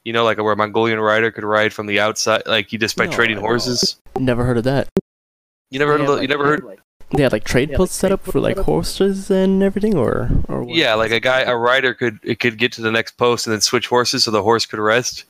You 0.04 0.14
know, 0.14 0.24
like 0.24 0.38
where 0.38 0.54
a 0.54 0.56
Mongolian 0.56 0.98
rider 0.98 1.30
could 1.30 1.44
ride 1.44 1.74
from 1.74 1.86
the 1.86 2.00
outside, 2.00 2.44
like 2.46 2.72
you 2.72 2.78
just 2.78 2.96
by 2.96 3.04
No, 3.04 3.12
trading 3.12 3.36
horses. 3.36 4.00
Never 4.18 4.46
heard 4.46 4.56
of 4.56 4.64
that. 4.64 4.88
You 5.70 5.78
never 5.78 5.92
heard 5.92 6.00
of 6.00 6.06
the, 6.06 6.22
you 6.22 6.28
never 6.28 6.46
heard 6.46 6.78
They 7.10 7.22
had 7.22 7.32
like 7.32 7.44
trade 7.44 7.72
posts 7.72 7.96
set 7.96 8.12
up 8.12 8.22
for 8.22 8.38
like 8.38 8.58
horses 8.58 9.30
and 9.30 9.62
everything, 9.62 9.96
or 9.96 10.30
or 10.48 10.64
what? 10.64 10.76
Yeah, 10.76 10.94
like 10.94 11.10
a 11.10 11.20
guy, 11.20 11.40
a 11.40 11.56
rider 11.56 11.94
could 11.94 12.18
it 12.22 12.38
could 12.38 12.58
get 12.58 12.72
to 12.72 12.82
the 12.82 12.92
next 12.92 13.12
post 13.12 13.46
and 13.46 13.54
then 13.54 13.62
switch 13.62 13.86
horses 13.86 14.24
so 14.24 14.30
the 14.30 14.42
horse 14.42 14.66
could 14.66 14.78
rest. 14.78 15.24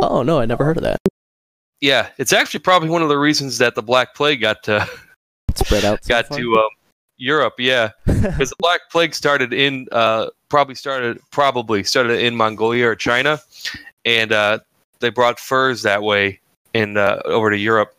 Oh 0.00 0.22
no, 0.22 0.40
I 0.40 0.46
never 0.46 0.64
heard 0.64 0.76
of 0.76 0.82
that. 0.82 1.00
Yeah, 1.80 2.08
it's 2.18 2.32
actually 2.32 2.60
probably 2.60 2.88
one 2.88 3.02
of 3.02 3.08
the 3.08 3.18
reasons 3.18 3.58
that 3.58 3.74
the 3.74 3.82
Black 3.82 4.14
Plague 4.14 4.40
got 4.40 4.62
to 4.64 4.88
Spread 5.54 5.84
out. 5.84 6.04
so 6.04 6.08
got 6.08 6.26
far. 6.26 6.38
to 6.38 6.54
um, 6.56 6.68
Europe. 7.16 7.54
Yeah, 7.58 7.90
because 8.06 8.50
the 8.50 8.56
Black 8.58 8.80
Plague 8.90 9.14
started 9.14 9.52
in 9.52 9.86
uh, 9.92 10.28
probably 10.48 10.74
started 10.74 11.18
probably 11.30 11.84
started 11.84 12.20
in 12.20 12.34
Mongolia 12.36 12.88
or 12.88 12.96
China, 12.96 13.40
and 14.04 14.32
uh, 14.32 14.58
they 15.00 15.10
brought 15.10 15.38
furs 15.38 15.82
that 15.82 16.02
way 16.02 16.40
and 16.74 16.98
uh, 16.98 17.20
over 17.24 17.50
to 17.50 17.56
Europe, 17.56 17.94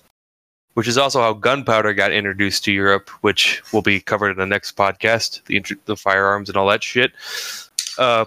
which 0.75 0.87
is 0.87 0.97
also 0.97 1.21
how 1.21 1.33
gunpowder 1.33 1.93
got 1.93 2.11
introduced 2.11 2.63
to 2.65 2.71
Europe, 2.71 3.09
which 3.21 3.61
will 3.73 3.81
be 3.81 3.99
covered 3.99 4.31
in 4.31 4.37
the 4.37 4.45
next 4.45 4.77
podcast. 4.77 5.43
The 5.45 5.63
the 5.85 5.97
firearms 5.97 6.47
and 6.47 6.57
all 6.57 6.67
that 6.67 6.83
shit. 6.83 7.11
Uh, 7.97 8.25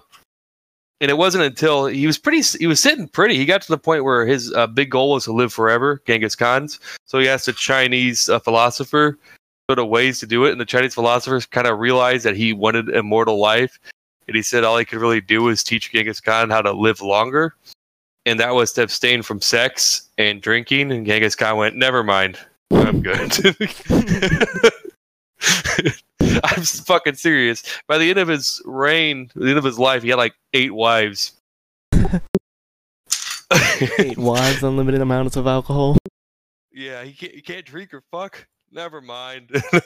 and 1.01 1.11
it 1.11 1.19
wasn't 1.19 1.45
until 1.45 1.87
he 1.87 2.07
was 2.07 2.19
pretty 2.19 2.43
he 2.59 2.67
was 2.67 2.81
sitting 2.81 3.07
pretty. 3.07 3.37
He 3.37 3.45
got 3.45 3.63
to 3.63 3.69
the 3.69 3.79
point 3.79 4.05
where 4.05 4.27
his 4.27 4.53
uh, 4.55 4.67
big 4.67 4.91
goal 4.91 5.13
was 5.13 5.25
to 5.25 5.33
live 5.33 5.53
forever, 5.53 6.03
Genghis 6.07 6.35
Khan's. 6.35 6.81
So 7.05 7.19
he 7.19 7.29
asked 7.29 7.49
a 7.49 7.53
Chinese 7.53 8.29
uh, 8.29 8.41
philosopher 8.41 9.19
sort 9.71 9.79
of 9.79 9.89
ways 9.89 10.19
to 10.21 10.27
do 10.27 10.47
it, 10.47 10.53
and 10.53 10.61
the 10.61 10.65
Chinese 10.65 10.95
philosophers 10.95 11.47
kind 11.47 11.67
of 11.67 11.79
realized 11.79 12.25
that 12.25 12.37
he 12.37 12.53
wanted 12.55 12.89
immortal 12.89 13.39
life, 13.39 13.79
and 14.27 14.35
he 14.35 14.43
said 14.43 14.65
all 14.65 14.79
he 14.79 14.85
could 14.85 14.99
really 14.99 15.21
do 15.21 15.43
was 15.43 15.63
teach 15.63 15.93
Genghis 15.93 16.21
Khan 16.21 16.49
how 16.49 16.63
to 16.63 16.73
live 16.73 17.03
longer, 17.03 17.55
and 18.29 18.39
that 18.41 18.55
was 18.55 18.73
to 18.75 18.83
abstain 18.83 19.23
from 19.23 19.41
sex 19.41 20.11
and 20.19 20.43
drinking. 20.43 20.93
And 20.93 21.07
Genghis 21.07 21.35
Khan 21.35 21.57
went, 21.57 21.77
"Never 21.77 22.05
mind, 22.05 22.39
I'm 22.71 23.01
good." 23.01 23.33
I'm 26.45 26.63
fucking 26.63 27.15
serious. 27.15 27.63
By 27.87 27.97
the 27.99 28.11
end 28.11 28.19
of 28.19 28.29
his 28.29 28.61
reign, 28.65 29.31
the 29.35 29.49
end 29.49 29.59
of 29.59 29.65
his 29.65 29.79
life, 29.79 30.03
he 30.03 30.11
had 30.11 30.19
like 30.19 30.35
eight 30.53 30.75
wives. 30.75 31.33
Eight 33.99 34.19
wives, 34.19 34.63
unlimited 34.63 35.01
amounts 35.01 35.37
of 35.37 35.47
alcohol. 35.47 35.97
Yeah, 36.71 37.03
he 37.05 37.13
can't, 37.13 37.33
he 37.33 37.41
can't 37.41 37.65
drink 37.65 37.95
or 37.95 38.03
fuck. 38.11 38.47
Never 38.71 39.01
mind. 39.01 39.63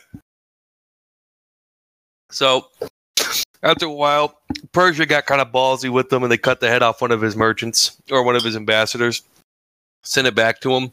so, 2.31 2.67
after 3.63 3.87
a 3.87 3.93
while, 3.93 4.39
Persia 4.73 5.07
got 5.07 5.27
kind 5.27 5.41
of 5.41 5.53
ballsy 5.53 5.91
with 5.91 6.09
them 6.09 6.23
and 6.23 6.33
they 6.33 6.39
cut 6.39 6.61
the 6.61 6.69
head 6.69 6.83
off 6.83 7.01
one 7.01 7.13
of 7.13 7.21
his 7.21 7.37
merchants 7.37 7.97
or 8.11 8.23
one 8.25 8.37
of 8.37 8.43
his 8.43 8.57
ambassadors, 8.57 9.23
sent 10.03 10.27
it 10.27 10.35
back 10.35 10.61
to 10.61 10.75
him, 10.75 10.91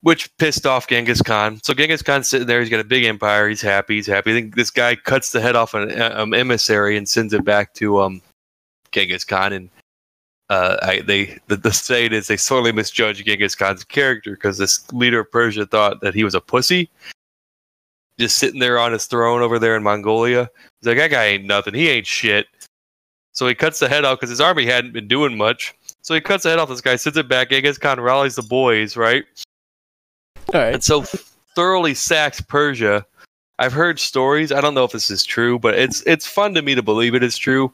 which 0.00 0.36
pissed 0.38 0.66
off 0.66 0.88
Genghis 0.88 1.22
Khan. 1.22 1.60
So, 1.62 1.72
Genghis 1.72 2.02
Khan's 2.02 2.28
sitting 2.28 2.46
there, 2.46 2.60
he's 2.60 2.70
got 2.70 2.80
a 2.80 2.84
big 2.84 3.04
empire, 3.04 3.48
he's 3.48 3.62
happy, 3.62 3.96
he's 3.96 4.06
happy. 4.06 4.42
This 4.42 4.70
guy 4.70 4.96
cuts 4.96 5.30
the 5.30 5.40
head 5.40 5.56
off 5.56 5.74
an 5.74 6.00
um, 6.00 6.34
emissary 6.34 6.96
and 6.96 7.08
sends 7.08 7.32
it 7.32 7.44
back 7.44 7.74
to 7.74 8.00
um, 8.02 8.20
Genghis 8.90 9.24
Khan. 9.24 9.52
And 9.52 9.70
uh, 10.50 10.76
I, 10.82 11.00
they 11.00 11.38
the, 11.46 11.56
the 11.56 11.72
saying 11.72 12.12
is 12.12 12.26
they 12.26 12.36
sorely 12.36 12.72
misjudged 12.72 13.24
Genghis 13.24 13.54
Khan's 13.54 13.84
character 13.84 14.32
because 14.32 14.58
this 14.58 14.92
leader 14.92 15.20
of 15.20 15.30
Persia 15.30 15.64
thought 15.64 16.00
that 16.00 16.14
he 16.14 16.24
was 16.24 16.34
a 16.34 16.40
pussy, 16.40 16.90
just 18.18 18.38
sitting 18.38 18.60
there 18.60 18.78
on 18.78 18.92
his 18.92 19.06
throne 19.06 19.42
over 19.42 19.58
there 19.58 19.76
in 19.76 19.82
Mongolia. 19.82 20.48
He's 20.80 20.88
like, 20.88 20.98
that 20.98 21.10
guy 21.10 21.24
ain't 21.24 21.44
nothing. 21.44 21.74
He 21.74 21.88
ain't 21.88 22.06
shit. 22.06 22.46
So 23.32 23.48
he 23.48 23.54
cuts 23.54 23.80
the 23.80 23.88
head 23.88 24.04
off 24.04 24.18
because 24.18 24.30
his 24.30 24.40
army 24.40 24.64
hadn't 24.64 24.92
been 24.92 25.08
doing 25.08 25.36
much. 25.36 25.74
So 26.02 26.14
he 26.14 26.20
cuts 26.20 26.44
the 26.44 26.50
head 26.50 26.58
off 26.58 26.68
this 26.68 26.80
guy, 26.80 26.96
sends 26.96 27.18
it 27.18 27.28
back. 27.28 27.50
Genghis 27.50 27.78
Khan 27.78 28.00
rallies 28.00 28.36
the 28.36 28.42
boys, 28.42 28.96
right? 28.96 29.24
All 30.52 30.60
right. 30.60 30.74
and 30.74 30.84
so 30.84 31.04
thoroughly 31.56 31.94
sacks 31.94 32.40
Persia. 32.40 33.04
I've 33.58 33.72
heard 33.72 33.98
stories. 33.98 34.52
I 34.52 34.60
don't 34.60 34.74
know 34.74 34.84
if 34.84 34.92
this 34.92 35.10
is 35.10 35.24
true, 35.24 35.58
but 35.58 35.74
it's 35.74 36.02
it's 36.06 36.26
fun 36.26 36.54
to 36.54 36.62
me 36.62 36.74
to 36.74 36.82
believe 36.82 37.14
it 37.14 37.22
is 37.22 37.38
true. 37.38 37.72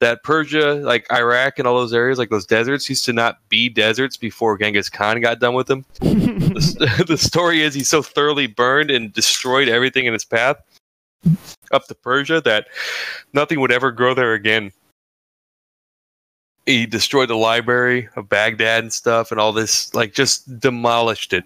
That 0.00 0.22
Persia, 0.22 0.74
like 0.76 1.06
Iraq 1.12 1.58
and 1.58 1.68
all 1.68 1.76
those 1.76 1.92
areas, 1.92 2.18
like 2.18 2.30
those 2.30 2.46
deserts, 2.46 2.88
used 2.88 3.04
to 3.04 3.12
not 3.12 3.46
be 3.50 3.68
deserts 3.68 4.16
before 4.16 4.56
Genghis 4.56 4.88
Khan 4.88 5.20
got 5.20 5.40
done 5.40 5.52
with 5.52 5.66
them. 5.66 5.84
the, 6.00 7.04
the 7.06 7.18
story 7.18 7.62
is 7.62 7.74
he's 7.74 7.90
so 7.90 8.00
thoroughly 8.00 8.46
burned 8.46 8.90
and 8.90 9.12
destroyed 9.12 9.68
everything 9.68 10.06
in 10.06 10.14
his 10.14 10.24
path 10.24 10.56
up 11.72 11.86
to 11.86 11.94
Persia 11.94 12.40
that 12.42 12.68
nothing 13.32 13.60
would 13.60 13.72
ever 13.72 13.92
grow 13.92 14.14
there 14.14 14.34
again. 14.34 14.72
He 16.66 16.86
destroyed 16.86 17.28
the 17.28 17.36
library 17.36 18.08
of 18.16 18.28
Baghdad 18.28 18.84
and 18.84 18.92
stuff, 18.92 19.30
and 19.30 19.40
all 19.40 19.52
this, 19.52 19.92
like, 19.94 20.12
just 20.12 20.60
demolished 20.60 21.32
it. 21.32 21.44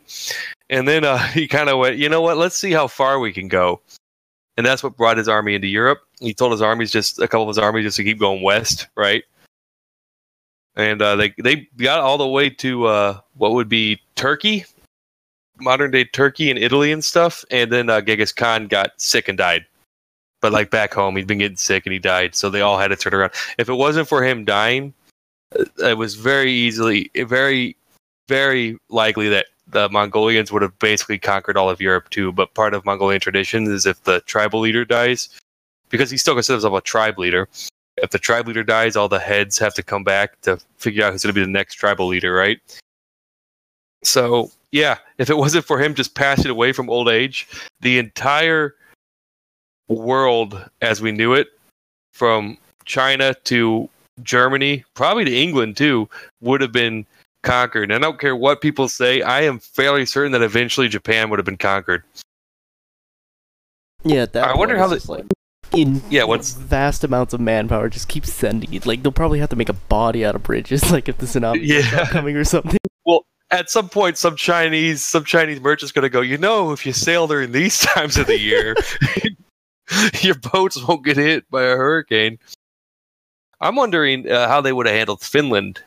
And 0.70 0.86
then 0.88 1.04
uh, 1.04 1.18
he 1.28 1.48
kind 1.48 1.68
of 1.68 1.78
went, 1.78 1.96
you 1.96 2.08
know 2.08 2.20
what? 2.20 2.36
Let's 2.36 2.56
see 2.56 2.72
how 2.72 2.88
far 2.88 3.18
we 3.18 3.32
can 3.32 3.48
go. 3.48 3.80
And 4.56 4.64
that's 4.64 4.82
what 4.82 4.96
brought 4.96 5.16
his 5.16 5.28
army 5.28 5.54
into 5.54 5.66
Europe. 5.66 6.00
He 6.20 6.32
told 6.32 6.52
his 6.52 6.62
armies 6.62 6.90
just 6.90 7.18
a 7.18 7.26
couple 7.26 7.42
of 7.42 7.48
his 7.48 7.58
armies 7.58 7.84
just 7.84 7.96
to 7.96 8.04
keep 8.04 8.18
going 8.18 8.42
west, 8.42 8.86
right? 8.96 9.24
And 10.76 11.02
uh, 11.02 11.16
they 11.16 11.34
they 11.38 11.68
got 11.76 12.00
all 12.00 12.18
the 12.18 12.26
way 12.26 12.50
to 12.50 12.86
uh, 12.86 13.20
what 13.34 13.52
would 13.52 13.68
be 13.68 14.00
Turkey, 14.16 14.64
modern 15.60 15.90
day 15.90 16.04
Turkey 16.04 16.50
and 16.50 16.58
Italy 16.58 16.92
and 16.92 17.04
stuff. 17.04 17.44
And 17.50 17.72
then 17.72 17.90
uh, 17.90 18.00
Genghis 18.00 18.32
Khan 18.32 18.66
got 18.66 18.92
sick 19.00 19.28
and 19.28 19.38
died. 19.38 19.66
But 20.40 20.52
like 20.52 20.70
back 20.70 20.92
home, 20.92 21.16
he'd 21.16 21.26
been 21.26 21.38
getting 21.38 21.56
sick 21.56 21.86
and 21.86 21.92
he 21.92 21.98
died. 21.98 22.34
So 22.34 22.50
they 22.50 22.60
all 22.60 22.78
had 22.78 22.88
to 22.88 22.96
turn 22.96 23.14
around. 23.14 23.32
If 23.56 23.68
it 23.68 23.74
wasn't 23.74 24.08
for 24.08 24.22
him 24.22 24.44
dying, 24.44 24.92
uh, 25.58 25.64
it 25.86 25.98
was 25.98 26.16
very 26.16 26.52
easily, 26.52 27.10
very, 27.14 27.76
very 28.28 28.76
likely 28.90 29.28
that 29.30 29.46
the 29.66 29.88
Mongolians 29.88 30.52
would 30.52 30.62
have 30.62 30.78
basically 30.78 31.18
conquered 31.18 31.56
all 31.56 31.70
of 31.70 31.80
Europe 31.80 32.10
too. 32.10 32.32
But 32.32 32.54
part 32.54 32.74
of 32.74 32.84
Mongolian 32.84 33.20
tradition 33.20 33.64
is 33.64 33.86
if 33.86 34.02
the 34.04 34.20
tribal 34.22 34.60
leader 34.60 34.84
dies, 34.84 35.28
because 35.88 36.10
he 36.10 36.16
still 36.16 36.34
considers 36.34 36.62
himself 36.62 36.78
a 36.78 36.82
tribe 36.82 37.18
leader. 37.18 37.48
If 37.96 38.10
the 38.10 38.18
tribe 38.18 38.48
leader 38.48 38.64
dies, 38.64 38.96
all 38.96 39.08
the 39.08 39.20
heads 39.20 39.58
have 39.58 39.74
to 39.74 39.82
come 39.82 40.02
back 40.02 40.40
to 40.42 40.58
figure 40.78 41.04
out 41.04 41.12
who's 41.12 41.22
going 41.22 41.34
to 41.34 41.40
be 41.40 41.44
the 41.44 41.50
next 41.50 41.74
tribal 41.74 42.08
leader, 42.08 42.34
right? 42.34 42.58
So 44.02 44.50
yeah, 44.72 44.98
if 45.18 45.30
it 45.30 45.36
wasn't 45.36 45.64
for 45.64 45.78
him 45.78 45.94
just 45.94 46.14
passing 46.14 46.50
away 46.50 46.72
from 46.72 46.90
old 46.90 47.08
age, 47.08 47.46
the 47.80 47.98
entire 47.98 48.74
world 49.88 50.68
as 50.82 51.00
we 51.00 51.12
knew 51.12 51.32
it, 51.34 51.48
from 52.12 52.58
China 52.84 53.34
to 53.44 53.88
Germany, 54.22 54.84
probably 54.94 55.24
to 55.24 55.34
England 55.34 55.76
too, 55.76 56.08
would 56.40 56.60
have 56.60 56.72
been 56.72 57.06
conquered. 57.44 57.92
And 57.92 58.04
I 58.04 58.08
don't 58.08 58.18
care 58.18 58.34
what 58.34 58.60
people 58.60 58.88
say, 58.88 59.22
I 59.22 59.42
am 59.42 59.60
fairly 59.60 60.04
certain 60.06 60.32
that 60.32 60.42
eventually 60.42 60.88
Japan 60.88 61.30
would 61.30 61.38
have 61.38 61.46
been 61.46 61.56
conquered. 61.56 62.02
Yeah, 64.02 64.22
at 64.22 64.32
that 64.34 64.48
I 64.50 64.56
wonder 64.56 64.76
how 64.76 64.88
just, 64.88 65.08
like 65.08 65.24
in 65.72 66.02
Yeah, 66.10 66.24
what's- 66.24 66.52
vast 66.54 67.04
amounts 67.04 67.32
of 67.32 67.40
manpower 67.40 67.88
just 67.88 68.08
keep 68.08 68.26
sending 68.26 68.72
it. 68.74 68.84
Like 68.86 69.02
they'll 69.02 69.12
probably 69.12 69.38
have 69.38 69.48
to 69.50 69.56
make 69.56 69.68
a 69.68 69.74
body 69.74 70.24
out 70.24 70.34
of 70.34 70.42
bridges, 70.42 70.90
like 70.92 71.08
if 71.08 71.18
the 71.18 71.26
tsunami 71.26 71.60
Yeah. 71.62 72.06
coming 72.10 72.36
or 72.36 72.44
something. 72.44 72.76
Well, 73.06 73.24
at 73.50 73.70
some 73.70 73.88
point, 73.88 74.18
some 74.18 74.36
Chinese, 74.36 75.04
some 75.04 75.24
Chinese 75.24 75.60
merchant's 75.60 75.92
going 75.92 76.02
to 76.02 76.08
go. 76.10 76.20
You 76.20 76.38
know, 76.38 76.72
if 76.72 76.84
you 76.84 76.92
sail 76.92 77.26
during 77.26 77.52
these 77.52 77.78
times 77.94 78.16
of 78.16 78.26
the 78.26 78.38
year, 78.38 78.74
your 80.20 80.34
boats 80.34 80.82
won't 80.86 81.04
get 81.04 81.16
hit 81.16 81.48
by 81.50 81.62
a 81.62 81.76
hurricane. 81.76 82.38
I'm 83.60 83.76
wondering 83.76 84.30
uh, 84.30 84.48
how 84.48 84.60
they 84.60 84.72
would 84.72 84.86
have 84.86 84.94
handled 84.96 85.22
Finland. 85.22 85.82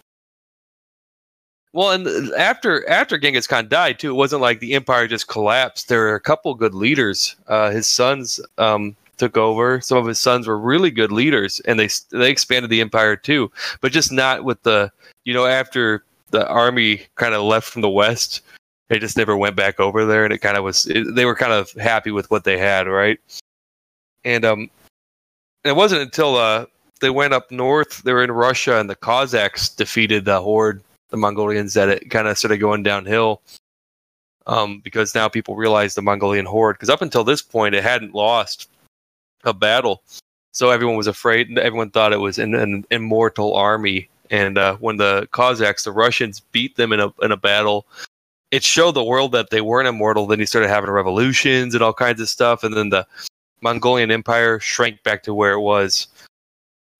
Well, 1.74 1.92
and 1.92 2.08
after 2.34 2.88
after 2.90 3.18
Genghis 3.18 3.48
Khan 3.48 3.68
died 3.68 4.00
too, 4.00 4.12
it 4.12 4.16
wasn't 4.16 4.42
like 4.42 4.60
the 4.60 4.74
empire 4.74 5.08
just 5.08 5.28
collapsed. 5.28 5.90
There 5.90 6.00
were 6.00 6.16
a 6.16 6.20
couple 6.20 6.54
good 6.56 6.74
leaders. 6.74 7.36
Uh, 7.48 7.72
his 7.72 7.88
sons 7.88 8.40
um, 8.58 8.96
took 9.18 9.38
over. 9.38 9.82
Some 9.82 9.98
of 9.98 10.06
his 10.06 10.20
sons 10.20 10.48
were 10.48 10.58
really 10.58 10.92
good 10.92 11.12
leaders, 11.12 11.60
and 11.62 11.80
they 11.80 11.90
they 12.12 12.32
expanded 12.32 12.70
the 12.70 12.82
empire 12.82 13.16
too, 13.16 13.52
but 13.82 13.92
just 13.92 14.12
not 14.12 14.44
with 14.44 14.62
the 14.64 14.92
you 15.26 15.34
know 15.34 15.46
after 15.46 16.04
the 16.32 16.48
army 16.48 17.02
kind 17.16 17.34
of 17.34 17.44
left 17.44 17.70
from 17.70 17.82
the 17.82 17.90
west. 17.90 18.42
They 18.90 19.00
just 19.00 19.18
never 19.18 19.36
went 19.36 19.58
back 19.58 19.82
over 19.82 20.06
there, 20.06 20.24
and 20.24 20.34
it 20.34 20.38
kind 20.38 20.58
of 20.58 20.64
was. 20.64 20.88
It, 20.88 21.16
they 21.16 21.26
were 21.26 21.36
kind 21.36 21.52
of 21.52 21.72
happy 21.74 22.12
with 22.12 22.32
what 22.32 22.46
they 22.46 22.58
had, 22.58 22.88
right? 22.88 23.20
And 24.24 24.46
um, 24.46 24.70
it 25.66 25.76
wasn't 25.76 26.02
until 26.02 26.38
uh 26.38 26.66
they 27.00 27.10
went 27.10 27.34
up 27.34 27.52
north. 27.52 28.04
They 28.04 28.14
were 28.14 28.24
in 28.24 28.32
Russia, 28.32 28.80
and 28.80 28.90
the 28.90 28.96
Cossacks 28.96 29.70
defeated 29.70 30.26
the 30.26 30.42
horde, 30.42 30.82
the 31.10 31.18
Mongolians, 31.18 31.74
that 31.74 31.90
it 31.90 32.10
kind 32.10 32.28
of 32.28 32.38
started 32.38 32.58
going 32.58 32.84
downhill. 32.84 33.42
Um, 34.46 34.80
because 34.80 35.14
now 35.14 35.28
people 35.28 35.58
realize 35.58 35.94
the 35.94 36.02
Mongolian 36.02 36.46
horde. 36.46 36.76
Because 36.76 36.90
up 36.90 37.02
until 37.02 37.26
this 37.26 37.42
point, 37.42 37.76
it 37.76 37.84
hadn't 37.84 38.16
lost 38.16 38.70
a 39.44 39.54
battle, 39.54 40.04
so 40.54 40.70
everyone 40.70 40.96
was 40.96 41.08
afraid. 41.08 41.50
and 41.50 41.60
Everyone 41.60 41.90
thought 41.90 42.14
it 42.14 42.20
was 42.22 42.40
an, 42.40 42.56
an 42.56 42.86
immortal 42.90 43.54
army. 43.56 44.10
And 44.30 44.58
uh, 44.58 44.76
when 44.78 44.98
the 44.98 45.28
Cossacks, 45.32 45.84
the 45.84 45.92
Russians, 45.92 46.40
beat 46.40 46.76
them 46.78 46.94
in 46.94 47.00
a 47.00 47.14
in 47.22 47.32
a 47.32 47.38
battle, 47.38 47.86
it 48.52 48.64
showed 48.64 48.94
the 48.94 49.04
world 49.04 49.32
that 49.34 49.50
they 49.50 49.62
weren't 49.62 49.88
immortal. 49.88 50.28
Then 50.28 50.40
you 50.40 50.46
started 50.46 50.70
having 50.70 50.90
revolutions 50.90 51.74
and 51.74 51.84
all 51.84 51.94
kinds 51.94 52.22
of 52.22 52.30
stuff, 52.30 52.64
and 52.64 52.76
then 52.76 52.90
the 52.90 53.06
Mongolian 53.62 54.12
Empire 54.12 54.60
shrank 54.60 55.04
back 55.04 55.24
to 55.24 55.34
where 55.34 55.54
it 55.54 55.62
was. 55.62 56.08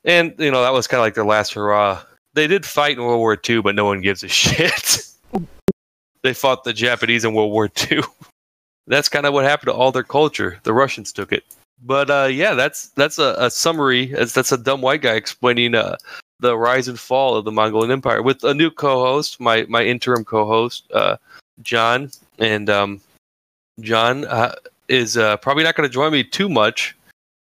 And 0.04 0.34
you 0.38 0.52
know 0.52 0.62
that 0.62 0.74
was 0.74 0.88
kind 0.88 1.00
of 1.00 1.06
like 1.06 1.16
their 1.16 1.26
last 1.26 1.54
hurrah. 1.54 2.04
They 2.38 2.46
did 2.46 2.68
fight 2.68 3.00
in 3.00 3.04
World 3.04 3.18
War 3.18 3.36
II, 3.50 3.64
but 3.64 3.74
no 3.74 3.86
one 3.86 4.00
gives 4.00 4.22
a 4.22 4.28
shit. 4.28 5.08
they 6.22 6.36
fought 6.36 6.64
the 6.64 6.72
Japanese 6.72 7.26
in 7.26 7.34
World 7.34 7.52
War 7.52 7.68
II. 7.90 8.02
that's 8.86 9.10
kind 9.10 9.26
of 9.26 9.34
what 9.34 9.44
happened 9.44 9.70
to 9.70 9.74
all 9.74 9.92
their 9.92 10.04
culture. 10.04 10.60
The 10.62 10.72
Russians 10.72 11.12
took 11.12 11.34
it. 11.34 11.44
But 11.84 12.12
uh, 12.12 12.28
yeah, 12.30 12.54
that's 12.54 12.90
that's 12.90 13.18
a, 13.18 13.34
a 13.40 13.50
summary. 13.50 14.06
That's, 14.14 14.34
that's 14.34 14.52
a 14.52 14.58
dumb 14.60 14.84
white 14.84 15.02
guy 15.02 15.16
explaining 15.16 15.74
uh, 15.74 15.96
the 16.40 16.56
rise 16.56 16.88
and 16.88 17.00
fall 17.00 17.38
of 17.38 17.44
the 17.44 17.52
Mongolian 17.52 17.90
Empire 17.90 18.22
with 18.22 18.44
a 18.44 18.54
new 18.54 18.70
co-host, 18.70 19.40
my 19.40 19.66
my 19.68 19.84
interim 19.84 20.24
co-host, 20.24 20.86
uh, 20.94 21.18
John, 21.64 22.12
and 22.38 22.70
um, 22.70 23.02
John 23.80 24.26
uh, 24.26 24.54
is 24.90 25.18
uh, 25.18 25.38
probably 25.38 25.64
not 25.64 25.74
going 25.74 25.90
to 25.90 25.94
join 25.94 26.12
me 26.12 26.24
too 26.24 26.50
much. 26.50 26.96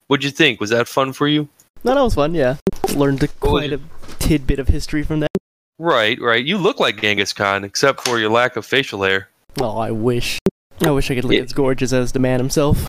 What'd 0.07 0.23
you 0.23 0.31
think? 0.31 0.59
Was 0.59 0.71
that 0.71 0.87
fun 0.87 1.13
for 1.13 1.27
you? 1.27 1.47
No, 1.87 1.95
that 1.95 2.01
was 2.03 2.15
fun. 2.15 2.33
Yeah, 2.35 2.57
learned 2.95 3.23
a, 3.23 3.27
quite 3.27 3.71
a 3.71 3.79
tidbit 4.19 4.59
of 4.59 4.67
history 4.67 5.03
from 5.03 5.21
that. 5.21 5.31
Right, 5.79 6.19
right. 6.19 6.43
You 6.43 6.57
look 6.57 6.79
like 6.79 6.99
Genghis 6.99 7.33
Khan, 7.33 7.63
except 7.63 8.01
for 8.01 8.19
your 8.19 8.29
lack 8.29 8.55
of 8.57 8.65
facial 8.65 9.03
hair. 9.03 9.29
Oh, 9.61 9.77
I 9.77 9.91
wish. 9.91 10.39
I 10.81 10.91
wish 10.91 11.09
I 11.09 11.15
could 11.15 11.23
look 11.23 11.33
Yeah. 11.33 11.43
as 11.43 11.53
gorgeous 11.53 11.93
as 11.93 12.11
the 12.11 12.19
man 12.19 12.39
himself. 12.39 12.87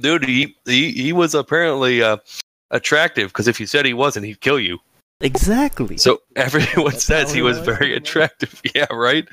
Dude, 0.00 0.24
he 0.24 0.54
he, 0.66 0.92
he 0.92 1.12
was 1.12 1.34
apparently 1.34 2.02
uh, 2.02 2.18
attractive 2.70 3.28
because 3.28 3.48
if 3.48 3.58
you 3.58 3.66
said 3.66 3.86
he 3.86 3.94
wasn't, 3.94 4.26
he'd 4.26 4.40
kill 4.40 4.60
you. 4.60 4.78
Exactly. 5.20 5.96
So 5.96 6.20
everyone 6.36 6.92
That's 6.92 7.04
says 7.04 7.32
he 7.32 7.42
was 7.42 7.58
was, 7.58 7.66
very 7.66 7.94
attractive. 7.96 8.60
Yeah, 8.74 8.86
right. 8.92 9.26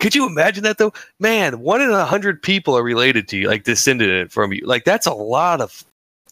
Could 0.00 0.14
you 0.14 0.26
imagine 0.26 0.62
that 0.64 0.78
though? 0.78 0.92
Man, 1.18 1.60
one 1.60 1.80
in 1.80 1.90
a 1.90 2.04
hundred 2.04 2.42
people 2.42 2.76
are 2.76 2.82
related 2.82 3.26
to 3.28 3.36
you, 3.38 3.48
like 3.48 3.64
descended 3.64 4.30
from 4.30 4.52
you. 4.52 4.64
Like 4.64 4.84
that's 4.84 5.06
a 5.06 5.14
lot 5.14 5.60
of 5.60 5.84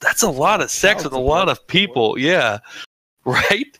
that's 0.02 0.22
a 0.22 0.30
lot 0.30 0.60
of 0.60 0.70
sex 0.70 1.04
with 1.04 1.12
a 1.12 1.18
lot 1.18 1.48
of 1.48 1.66
people. 1.66 2.18
Yeah. 2.18 2.58
Right? 3.24 3.78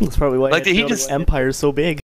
That's 0.00 0.16
probably 0.16 0.38
why 0.38 0.48
Like, 0.48 0.64
like, 0.64 0.66
he 0.66 0.76
he 0.82 0.88
just- 0.88 1.10
empire 1.10 1.52
so 1.52 1.72
big. 1.72 2.00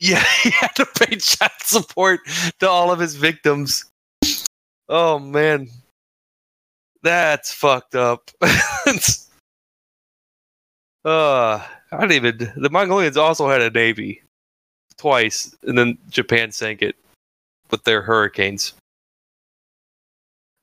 Yeah, 0.00 0.20
he 0.42 0.50
had 0.50 0.74
to 0.74 0.84
pay 0.84 1.14
child 1.14 1.52
support 1.60 2.18
to 2.58 2.68
all 2.68 2.90
of 2.90 2.98
his 2.98 3.14
victims. 3.14 3.84
Oh 4.88 5.20
man. 5.20 5.68
That's 7.04 7.52
fucked 7.52 7.94
up. 7.94 8.32
uh, 8.42 8.44
I 11.04 12.00
didn't 12.00 12.12
even 12.12 12.52
the 12.56 12.70
Mongolians 12.70 13.16
also 13.16 13.48
had 13.48 13.62
a 13.62 13.70
navy 13.70 14.22
twice, 14.96 15.54
and 15.62 15.78
then 15.78 15.98
Japan 16.10 16.50
sank 16.50 16.82
it 16.82 16.96
with 17.70 17.84
their 17.84 18.02
hurricanes. 18.02 18.74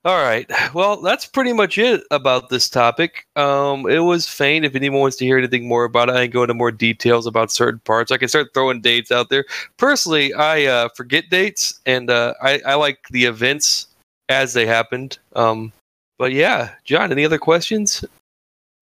All 0.04 0.20
right. 0.20 0.50
Well, 0.74 1.00
that's 1.00 1.26
pretty 1.26 1.52
much 1.52 1.78
it 1.78 2.02
about 2.10 2.48
this 2.48 2.68
topic. 2.68 3.26
Um, 3.36 3.88
it 3.88 4.00
was 4.00 4.26
faint. 4.26 4.64
If 4.64 4.74
anyone 4.74 5.00
wants 5.00 5.16
to 5.18 5.24
hear 5.24 5.38
anything 5.38 5.68
more 5.68 5.84
about 5.84 6.08
it, 6.08 6.16
I 6.16 6.24
can 6.24 6.32
go 6.32 6.42
into 6.42 6.54
more 6.54 6.72
details 6.72 7.24
about 7.24 7.52
certain 7.52 7.78
parts. 7.84 8.10
I 8.10 8.16
can 8.16 8.26
start 8.28 8.52
throwing 8.52 8.80
dates 8.80 9.12
out 9.12 9.28
there. 9.28 9.44
Personally, 9.76 10.34
I 10.34 10.64
uh, 10.64 10.88
forget 10.96 11.30
dates, 11.30 11.80
and 11.86 12.10
uh, 12.10 12.34
I, 12.42 12.60
I 12.66 12.74
like 12.74 13.06
the 13.10 13.26
events 13.26 13.86
as 14.28 14.54
they 14.54 14.66
happened. 14.66 15.18
Um, 15.36 15.72
but 16.18 16.32
yeah, 16.32 16.74
John, 16.84 17.12
any 17.12 17.24
other 17.24 17.38
questions? 17.38 18.04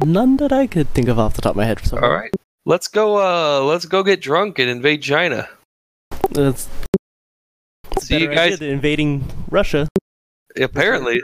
None 0.03 0.39
that 0.39 0.53
I 0.53 0.67
could 0.67 0.89
think 0.95 1.09
of 1.09 1.19
off 1.19 1.35
the 1.35 1.43
top 1.43 1.51
of 1.51 1.57
my 1.57 1.67
head. 1.67 1.81
All 1.93 2.11
right, 2.11 2.33
let's 2.65 2.89
go. 2.89 3.17
Uh, 3.19 3.63
let's 3.65 3.85
go 3.85 4.03
get 4.03 4.23
drunk 4.23 4.59
and 4.59 4.71
invade 4.71 5.03
China. 5.03 5.47
That's 6.31 6.67
See 7.99 8.21
you 8.21 8.35
guys. 8.35 8.61
invading 8.63 9.25
Russia. 9.51 9.87
Apparently, 10.57 11.23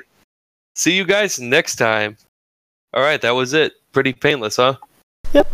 see 0.74 0.96
you 0.96 1.04
guys 1.04 1.40
next 1.40 1.76
time. 1.76 2.16
All 2.94 3.02
right, 3.02 3.20
that 3.20 3.32
was 3.32 3.54
it. 3.54 3.74
Pretty 3.92 4.12
painless, 4.12 4.56
huh? 4.56 4.76
Yep. 5.32 5.48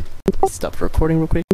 Stop 0.46 0.80
recording 0.80 1.18
real 1.18 1.28
quick. 1.28 1.44